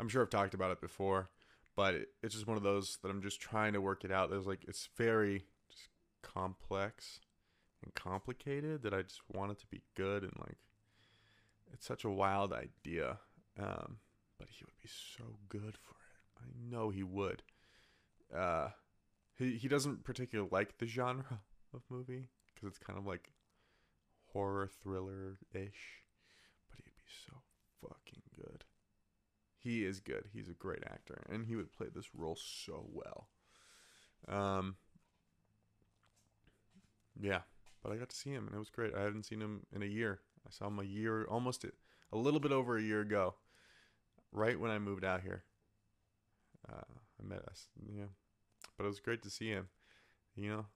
I'm 0.00 0.08
sure 0.08 0.22
I've 0.22 0.30
talked 0.30 0.54
about 0.54 0.72
it 0.72 0.80
before, 0.80 1.30
but 1.76 1.94
it, 1.94 2.08
it's 2.22 2.34
just 2.34 2.46
one 2.46 2.56
of 2.56 2.62
those 2.62 2.98
that 3.02 3.10
I'm 3.10 3.22
just 3.22 3.40
trying 3.40 3.72
to 3.72 3.80
work 3.80 4.04
it 4.04 4.12
out. 4.12 4.30
There's 4.30 4.46
like 4.46 4.64
it's 4.66 4.88
very 4.96 5.44
just 5.70 5.88
complex 6.22 7.20
and 7.82 7.94
complicated 7.94 8.82
that 8.82 8.94
I 8.94 9.02
just 9.02 9.22
want 9.32 9.52
it 9.52 9.58
to 9.60 9.66
be 9.66 9.82
good 9.94 10.22
and 10.22 10.32
like 10.38 10.56
it's 11.72 11.86
such 11.86 12.04
a 12.04 12.10
wild 12.10 12.52
idea. 12.52 13.18
Um, 13.58 13.96
but 14.38 14.48
he 14.50 14.64
would 14.64 14.78
be 14.82 14.88
so 14.88 15.24
good 15.48 15.76
for 15.80 15.94
it. 15.94 16.42
I 16.42 16.46
know 16.70 16.90
he 16.90 17.02
would. 17.02 17.42
Uh, 18.34 18.68
he 19.36 19.56
he 19.56 19.68
doesn't 19.68 20.04
particularly 20.04 20.48
like 20.50 20.78
the 20.78 20.86
genre 20.86 21.40
of 21.72 21.82
movie 21.88 22.28
because 22.46 22.68
it's 22.68 22.78
kind 22.78 22.98
of 22.98 23.06
like 23.06 23.30
horror 24.32 24.68
thriller 24.82 25.38
ish, 25.52 26.02
but 26.68 26.78
he'd 26.84 26.96
be 26.96 27.04
so 27.26 27.34
fucking 27.80 28.22
good. 28.36 28.64
He 29.64 29.86
is 29.86 29.98
good. 29.98 30.24
He's 30.34 30.50
a 30.50 30.52
great 30.52 30.84
actor, 30.84 31.24
and 31.30 31.46
he 31.46 31.56
would 31.56 31.72
play 31.72 31.86
this 31.92 32.14
role 32.14 32.36
so 32.36 32.86
well. 32.92 33.28
Um, 34.28 34.76
yeah, 37.18 37.40
but 37.82 37.90
I 37.90 37.96
got 37.96 38.10
to 38.10 38.16
see 38.16 38.30
him, 38.30 38.46
and 38.46 38.54
it 38.54 38.58
was 38.58 38.68
great. 38.68 38.94
I 38.94 39.00
hadn't 39.00 39.24
seen 39.24 39.40
him 39.40 39.62
in 39.74 39.82
a 39.82 39.86
year. 39.86 40.20
I 40.46 40.50
saw 40.50 40.66
him 40.66 40.78
a 40.78 40.84
year, 40.84 41.24
almost 41.24 41.64
a 41.64 42.16
little 42.16 42.40
bit 42.40 42.52
over 42.52 42.76
a 42.76 42.82
year 42.82 43.00
ago, 43.00 43.36
right 44.32 44.60
when 44.60 44.70
I 44.70 44.78
moved 44.78 45.02
out 45.02 45.22
here. 45.22 45.44
Uh, 46.70 46.82
I 47.18 47.26
met 47.26 47.42
us, 47.48 47.68
yeah, 47.90 48.04
but 48.76 48.84
it 48.84 48.88
was 48.88 49.00
great 49.00 49.22
to 49.22 49.30
see 49.30 49.48
him. 49.48 49.68
You 50.36 50.50
know, 50.50 50.66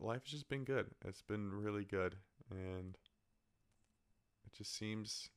life 0.00 0.22
has 0.24 0.32
just 0.32 0.48
been 0.48 0.64
good. 0.64 0.86
It's 1.06 1.22
been 1.22 1.52
really 1.52 1.84
good, 1.84 2.16
and 2.50 2.96
it 4.46 4.56
just 4.56 4.74
seems, 4.74 5.28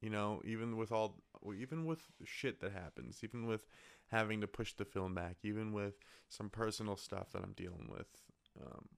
you 0.00 0.10
know, 0.10 0.40
even 0.44 0.76
with 0.76 0.92
all, 0.92 1.16
even 1.58 1.86
with 1.86 2.00
shit 2.24 2.60
that 2.60 2.72
happens, 2.72 3.20
even 3.22 3.46
with 3.46 3.66
having 4.08 4.40
to 4.40 4.46
push 4.46 4.74
the 4.74 4.84
film 4.84 5.14
back, 5.14 5.36
even 5.42 5.72
with 5.72 5.94
some 6.28 6.48
personal 6.48 6.96
stuff 6.96 7.32
that 7.32 7.42
I'm 7.42 7.54
dealing 7.56 7.88
with, 7.90 8.06
um, 8.60 8.88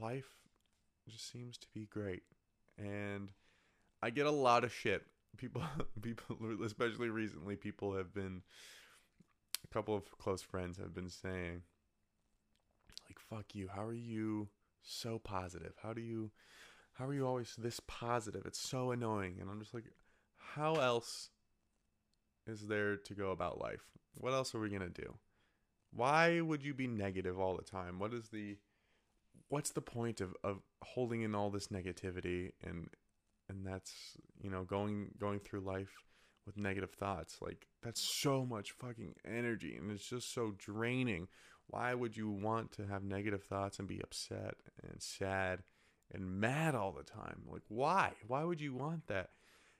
life 0.00 0.38
just 1.08 1.30
seems 1.30 1.56
to 1.58 1.66
be 1.74 1.86
great, 1.86 2.22
and 2.78 3.32
I 4.02 4.10
get 4.10 4.26
a 4.26 4.30
lot 4.30 4.64
of 4.64 4.72
shit. 4.72 5.04
People, 5.36 5.62
people, 6.02 6.36
especially 6.64 7.10
recently, 7.10 7.56
people 7.56 7.94
have 7.94 8.12
been. 8.12 8.42
A 9.64 9.74
couple 9.74 9.96
of 9.96 10.08
close 10.18 10.42
friends 10.42 10.78
have 10.78 10.94
been 10.94 11.08
saying, 11.08 11.62
like, 13.08 13.18
"Fuck 13.18 13.54
you! 13.54 13.68
How 13.74 13.84
are 13.84 13.92
you 13.92 14.48
so 14.82 15.18
positive? 15.18 15.72
How 15.82 15.92
do 15.92 16.00
you, 16.00 16.30
how 16.98 17.06
are 17.06 17.14
you 17.14 17.26
always 17.26 17.54
this 17.56 17.80
positive? 17.86 18.46
It's 18.46 18.60
so 18.60 18.90
annoying." 18.90 19.38
And 19.40 19.50
I'm 19.50 19.60
just 19.60 19.74
like, 19.74 19.90
"How 20.36 20.76
else 20.76 21.30
is 22.46 22.66
there 22.66 22.96
to 22.96 23.14
go 23.14 23.30
about 23.30 23.58
life? 23.60 23.84
What 24.14 24.32
else 24.32 24.54
are 24.54 24.60
we 24.60 24.70
gonna 24.70 24.88
do? 24.88 25.18
Why 25.90 26.40
would 26.40 26.62
you 26.62 26.74
be 26.74 26.86
negative 26.86 27.38
all 27.38 27.56
the 27.56 27.62
time? 27.64 27.98
What 27.98 28.12
is 28.12 28.28
the 28.28 28.58
what's 29.48 29.70
the 29.70 29.80
point 29.80 30.20
of, 30.20 30.34
of 30.42 30.60
holding 30.82 31.22
in 31.22 31.34
all 31.34 31.50
this 31.50 31.68
negativity 31.68 32.52
and 32.62 32.88
and 33.48 33.66
that's 33.66 34.16
you 34.42 34.50
know 34.50 34.64
going 34.64 35.10
going 35.18 35.38
through 35.38 35.60
life 35.60 36.04
with 36.46 36.56
negative 36.56 36.90
thoughts 36.90 37.38
like 37.40 37.66
that's 37.82 38.00
so 38.00 38.44
much 38.44 38.72
fucking 38.72 39.14
energy 39.24 39.76
and 39.76 39.90
it's 39.90 40.08
just 40.08 40.32
so 40.32 40.52
draining 40.58 41.28
why 41.68 41.94
would 41.94 42.16
you 42.16 42.30
want 42.30 42.70
to 42.72 42.86
have 42.86 43.02
negative 43.02 43.42
thoughts 43.42 43.78
and 43.78 43.88
be 43.88 44.00
upset 44.00 44.54
and 44.82 45.02
sad 45.02 45.62
and 46.12 46.40
mad 46.40 46.74
all 46.74 46.92
the 46.92 47.02
time. 47.02 47.42
Like 47.50 47.62
why? 47.68 48.12
Why 48.26 48.44
would 48.44 48.60
you 48.60 48.74
want 48.74 49.06
that? 49.08 49.30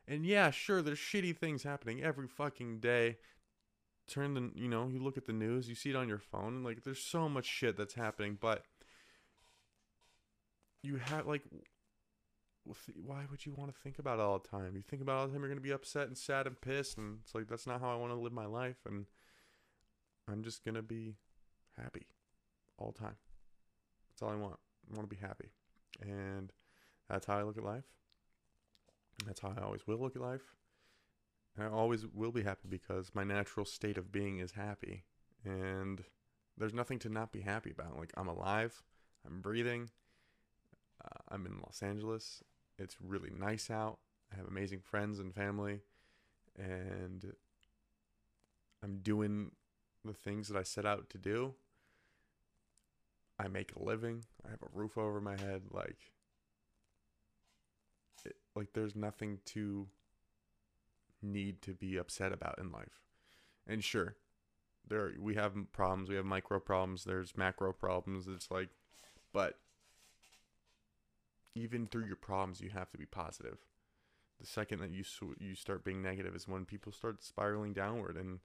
And 0.08 0.24
yeah 0.24 0.50
sure 0.50 0.82
there's 0.82 0.98
shitty 0.98 1.36
things 1.36 1.62
happening 1.62 2.02
every 2.02 2.28
fucking 2.28 2.80
day. 2.80 3.18
Turn 4.08 4.34
the 4.34 4.50
you 4.54 4.68
know 4.68 4.88
you 4.88 5.02
look 5.02 5.16
at 5.16 5.26
the 5.26 5.32
news 5.32 5.68
you 5.68 5.74
see 5.74 5.90
it 5.90 5.96
on 5.96 6.08
your 6.08 6.20
phone 6.20 6.56
and 6.56 6.64
like 6.64 6.84
there's 6.84 7.02
so 7.02 7.28
much 7.28 7.44
shit 7.44 7.76
that's 7.76 7.94
happening 7.94 8.38
but 8.40 8.62
you 10.82 10.96
have 10.96 11.26
like 11.26 11.42
why 12.94 13.24
would 13.30 13.44
you 13.44 13.52
want 13.52 13.72
to 13.72 13.80
think 13.80 13.98
about 13.98 14.18
it 14.18 14.22
all 14.22 14.38
the 14.38 14.48
time? 14.48 14.76
You 14.76 14.82
think 14.82 15.02
about 15.02 15.16
all 15.16 15.26
the 15.26 15.32
time 15.32 15.40
you're 15.40 15.48
going 15.48 15.58
to 15.58 15.62
be 15.62 15.72
upset 15.72 16.06
and 16.06 16.16
sad 16.16 16.46
and 16.46 16.60
pissed 16.60 16.98
and 16.98 17.18
it's 17.24 17.34
like 17.34 17.48
that's 17.48 17.66
not 17.66 17.80
how 17.80 17.90
i 17.90 17.96
want 17.96 18.12
to 18.12 18.18
live 18.18 18.32
my 18.32 18.46
life 18.46 18.78
and 18.86 19.06
i'm 20.28 20.42
just 20.42 20.64
going 20.64 20.74
to 20.74 20.82
be 20.82 21.16
happy 21.76 22.06
all 22.78 22.92
the 22.92 22.98
time. 22.98 23.16
That's 24.10 24.22
all 24.22 24.30
i 24.30 24.36
want. 24.36 24.58
I 24.88 24.96
want 24.96 25.08
to 25.08 25.14
be 25.16 25.20
happy 25.20 25.50
and 26.00 26.52
that's 27.08 27.26
how 27.26 27.38
i 27.38 27.42
look 27.42 27.56
at 27.56 27.64
life. 27.64 27.84
That's 29.26 29.40
how 29.40 29.54
i 29.56 29.62
always 29.62 29.86
will 29.86 29.98
look 29.98 30.16
at 30.16 30.22
life. 30.22 30.54
And 31.56 31.66
i 31.66 31.70
always 31.70 32.06
will 32.06 32.32
be 32.32 32.42
happy 32.42 32.68
because 32.68 33.10
my 33.14 33.24
natural 33.24 33.66
state 33.66 33.98
of 33.98 34.12
being 34.12 34.38
is 34.38 34.52
happy. 34.52 35.04
And 35.44 36.02
there's 36.58 36.74
nothing 36.74 36.98
to 37.00 37.08
not 37.08 37.32
be 37.32 37.40
happy 37.40 37.70
about. 37.70 37.98
Like 37.98 38.12
i'm 38.16 38.28
alive. 38.28 38.82
I'm 39.26 39.40
breathing. 39.40 39.90
Uh, 41.04 41.18
I'm 41.28 41.46
in 41.46 41.58
Los 41.58 41.82
Angeles. 41.82 42.42
It's 42.78 42.96
really 43.00 43.30
nice 43.36 43.70
out. 43.70 43.98
I 44.32 44.36
have 44.36 44.46
amazing 44.46 44.80
friends 44.80 45.18
and 45.18 45.34
family, 45.34 45.80
and 46.56 47.32
I'm 48.82 48.98
doing 48.98 49.52
the 50.04 50.14
things 50.14 50.48
that 50.48 50.58
I 50.58 50.62
set 50.62 50.84
out 50.84 51.10
to 51.10 51.18
do. 51.18 51.54
I 53.38 53.48
make 53.48 53.74
a 53.74 53.82
living. 53.82 54.24
I 54.46 54.50
have 54.50 54.62
a 54.62 54.78
roof 54.78 54.96
over 54.96 55.20
my 55.20 55.38
head. 55.38 55.62
Like, 55.70 55.98
it, 58.24 58.36
like 58.54 58.72
there's 58.72 58.96
nothing 58.96 59.38
to 59.46 59.86
need 61.22 61.62
to 61.62 61.74
be 61.74 61.96
upset 61.96 62.32
about 62.32 62.58
in 62.58 62.72
life. 62.72 63.02
And 63.66 63.82
sure, 63.82 64.16
there 64.88 65.12
we 65.20 65.34
have 65.34 65.54
problems. 65.72 66.08
We 66.08 66.16
have 66.16 66.24
micro 66.24 66.60
problems. 66.60 67.04
There's 67.04 67.36
macro 67.36 67.72
problems. 67.72 68.26
It's 68.28 68.50
like, 68.50 68.70
but 69.32 69.58
even 71.54 71.86
through 71.86 72.06
your 72.06 72.16
problems, 72.16 72.60
you 72.60 72.70
have 72.70 72.90
to 72.90 72.98
be 72.98 73.06
positive. 73.06 73.58
The 74.40 74.46
second 74.46 74.80
that 74.80 74.90
you 74.90 75.04
you 75.38 75.54
start 75.54 75.84
being 75.84 76.02
negative 76.02 76.34
is 76.34 76.46
when 76.46 76.64
people 76.64 76.92
start 76.92 77.24
spiraling 77.24 77.72
downward 77.72 78.16
and 78.16 78.40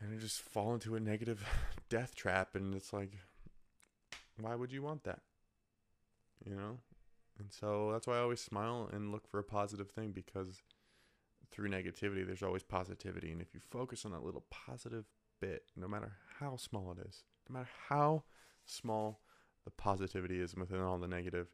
and 0.00 0.20
just 0.20 0.40
fall 0.40 0.74
into 0.74 0.94
a 0.94 1.00
negative 1.00 1.44
death 1.88 2.14
trap. 2.14 2.54
And 2.54 2.74
it's 2.74 2.92
like, 2.92 3.12
why 4.40 4.54
would 4.54 4.72
you 4.72 4.82
want 4.82 5.04
that? 5.04 5.20
You 6.44 6.54
know. 6.54 6.78
And 7.38 7.52
so 7.52 7.90
that's 7.92 8.06
why 8.06 8.16
I 8.16 8.20
always 8.20 8.40
smile 8.40 8.88
and 8.92 9.12
look 9.12 9.28
for 9.28 9.38
a 9.38 9.44
positive 9.44 9.90
thing 9.90 10.10
because 10.10 10.62
through 11.50 11.70
negativity, 11.70 12.26
there's 12.26 12.42
always 12.42 12.62
positivity. 12.62 13.30
And 13.30 13.40
if 13.40 13.54
you 13.54 13.60
focus 13.60 14.04
on 14.04 14.12
that 14.12 14.24
little 14.24 14.44
positive 14.50 15.04
bit, 15.40 15.64
no 15.76 15.88
matter 15.88 16.12
how 16.40 16.56
small 16.56 16.92
it 16.92 17.06
is, 17.06 17.22
no 17.48 17.54
matter 17.54 17.68
how 17.88 18.24
small 18.64 19.20
the 19.64 19.70
positivity 19.70 20.40
is 20.40 20.54
within 20.54 20.80
all 20.80 20.98
the 20.98 21.08
negative, 21.08 21.48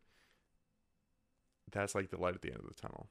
that's 1.70 1.94
like 1.94 2.10
the 2.10 2.20
light 2.20 2.34
at 2.34 2.42
the 2.42 2.50
end 2.50 2.60
of 2.60 2.68
the 2.68 2.74
tunnel. 2.74 3.10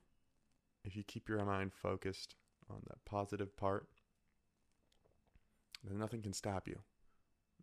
If 0.83 0.95
you 0.95 1.03
keep 1.03 1.29
your 1.29 1.43
mind 1.45 1.73
focused 1.73 2.35
on 2.69 2.81
that 2.87 3.05
positive 3.05 3.55
part, 3.55 3.87
then 5.83 5.97
nothing 5.97 6.21
can 6.21 6.33
stop 6.33 6.67
you. 6.67 6.79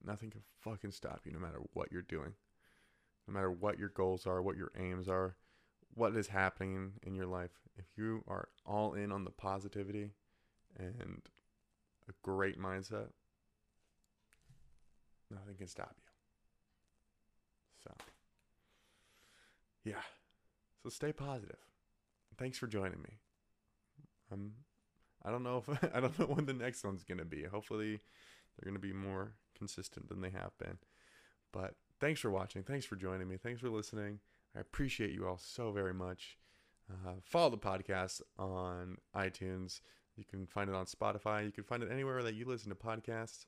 Nothing 0.05 0.31
can 0.31 0.43
fucking 0.61 0.93
stop 0.93 1.21
you 1.25 1.33
no 1.33 1.39
matter 1.39 1.61
what 1.75 1.93
you're 1.93 2.03
doing. 2.03 2.33
No 3.29 3.35
matter 3.35 3.51
what 3.51 3.79
your 3.79 3.91
goals 3.91 4.27
are, 4.27 4.43
what 4.43 4.57
your 4.57 4.73
aims 4.79 5.09
are, 5.09 5.37
what 5.95 6.17
is 6.17 6.29
happening 6.29 6.93
in 7.03 7.15
your 7.15 7.27
life, 7.27 7.51
if 7.77 7.85
you 7.97 8.25
are 8.27 8.49
all 8.67 8.95
in 8.95 9.13
on 9.13 9.25
the 9.25 9.31
positivity 9.31 10.11
and 10.79 11.23
a 12.09 12.13
great 12.23 12.59
mindset, 12.59 13.09
nothing 15.31 15.57
can 15.57 15.69
stop 15.69 15.95
you. 15.97 16.11
So, 17.85 17.93
yeah. 19.85 20.03
So 20.83 20.89
stay 20.89 21.13
positive. 21.13 21.59
Thanks 22.39 22.59
for 22.59 22.67
joining 22.67 23.03
me. 23.03 23.19
I'm 24.33 24.53
I 25.25 25.31
don't 25.31 25.43
know 25.43 25.63
if 25.67 25.85
I 25.95 26.01
don't 26.01 26.19
know 26.19 26.27
when 26.27 26.47
the 26.47 26.55
next 26.55 26.85
one's 26.85 27.05
going 27.05 27.19
to 27.19 27.25
be. 27.25 27.45
Hopefully 27.45 28.01
they're 28.57 28.71
going 28.71 28.81
to 28.81 28.87
be 28.87 28.93
more 28.93 29.35
consistent 29.61 30.09
than 30.09 30.23
they 30.23 30.31
have 30.31 30.57
been. 30.59 30.79
But 31.53 31.75
thanks 32.01 32.20
for 32.20 32.31
watching. 32.31 32.62
Thanks 32.62 32.87
for 32.87 32.96
joining 32.96 33.29
me. 33.29 33.37
Thanks 33.37 33.61
for 33.61 33.68
listening. 33.68 34.20
I 34.57 34.61
appreciate 34.61 35.12
you 35.12 35.29
all 35.29 35.38
so 35.38 35.70
very 35.70 35.94
much. 35.94 36.38
Uh, 36.90 37.14
follow 37.23 37.51
the 37.51 37.59
podcast 37.59 38.23
on 38.38 38.96
iTunes. 39.14 39.81
You 40.16 40.25
can 40.25 40.46
find 40.46 40.70
it 40.70 40.75
on 40.75 40.87
Spotify. 40.87 41.44
You 41.44 41.53
can 41.53 41.64
find 41.64 41.83
it 41.83 41.92
anywhere 41.92 42.23
that 42.23 42.35
you 42.35 42.46
listen 42.46 42.70
to 42.70 42.75
podcasts. 42.75 43.44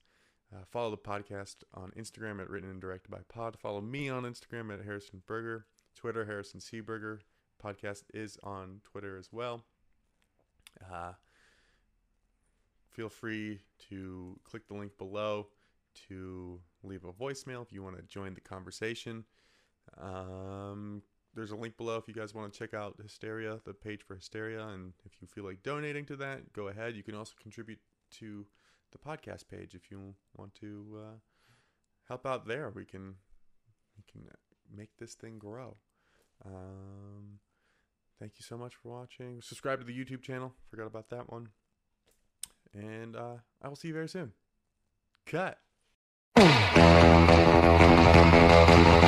Uh, 0.55 0.65
follow 0.71 0.91
the 0.91 0.99
podcast 0.99 1.57
on 1.73 1.93
Instagram 1.99 2.41
at 2.41 2.51
Written 2.51 2.71
and 2.71 2.81
Directed 2.81 3.11
by 3.11 3.21
Pod. 3.29 3.57
Follow 3.59 3.81
me 3.81 4.11
on 4.11 4.25
Instagram 4.25 4.73
at 4.73 4.85
Harrison 4.85 5.23
Burger. 5.27 5.67
Twitter, 5.97 6.27
Harrison 6.27 6.61
Seaburger. 6.61 7.21
Podcast 7.63 8.05
is 8.13 8.39
on 8.43 8.81
Twitter 8.85 9.17
as 9.17 9.33
well. 9.33 9.65
Uh, 10.93 11.13
feel 12.91 13.09
free 13.09 13.61
to 13.89 14.39
click 14.45 14.69
the 14.69 14.75
link 14.75 14.97
below 14.99 15.49
to 16.09 16.61
leave 16.83 17.05
a 17.05 17.13
voicemail 17.13 17.63
if 17.63 17.73
you 17.73 17.83
want 17.83 17.97
to 17.97 18.03
join 18.03 18.35
the 18.35 18.41
conversation. 18.41 19.25
Um, 20.01 21.03
there's 21.35 21.51
a 21.51 21.57
link 21.57 21.77
below 21.77 21.97
if 21.97 22.09
you 22.09 22.15
guys 22.15 22.35
want 22.35 22.53
to 22.53 22.59
check 22.59 22.75
out 22.75 22.97
Hysteria, 23.03 23.61
the 23.65 23.73
page 23.73 24.03
for 24.03 24.15
Hysteria, 24.15 24.67
and 24.69 24.93
if 25.05 25.13
you 25.21 25.27
feel 25.27 25.45
like 25.45 25.63
donating 25.63 26.05
to 26.07 26.17
that, 26.17 26.53
go 26.53 26.69
ahead. 26.69 26.95
You 26.95 27.03
can 27.03 27.15
also 27.15 27.33
contribute 27.41 27.79
to 28.19 28.47
the 28.93 28.99
podcast 28.99 29.49
page 29.49 29.75
if 29.75 29.91
you 29.91 30.15
want 30.37 30.55
to 30.57 30.99
uh, 30.99 31.17
help 32.09 32.27
out 32.27 32.47
there. 32.47 32.71
We 32.75 32.85
can 32.85 33.15
we 33.97 34.05
can 34.11 34.29
make 34.75 34.91
this 34.99 35.15
thing 35.15 35.39
grow. 35.39 35.77
Um, 36.45 37.39
thank 38.19 38.33
you 38.37 38.43
so 38.43 38.59
much 38.59 38.75
for 38.75 38.91
watching. 38.91 39.41
Subscribe 39.43 39.81
to 39.81 39.87
the 39.87 39.97
YouTube 39.97 40.23
channel. 40.23 40.53
Forgot 40.71 40.87
about 40.87 41.11
that 41.11 41.31
one. 41.31 41.49
And 42.75 43.17
uh, 43.17 43.37
I 43.63 43.69
will 43.69 43.77
see 43.77 43.89
you 43.89 43.95
very 43.95 44.09
soon. 44.09 44.33
Cut. 45.27 45.59
Thank 48.13 48.97
you. 48.97 49.02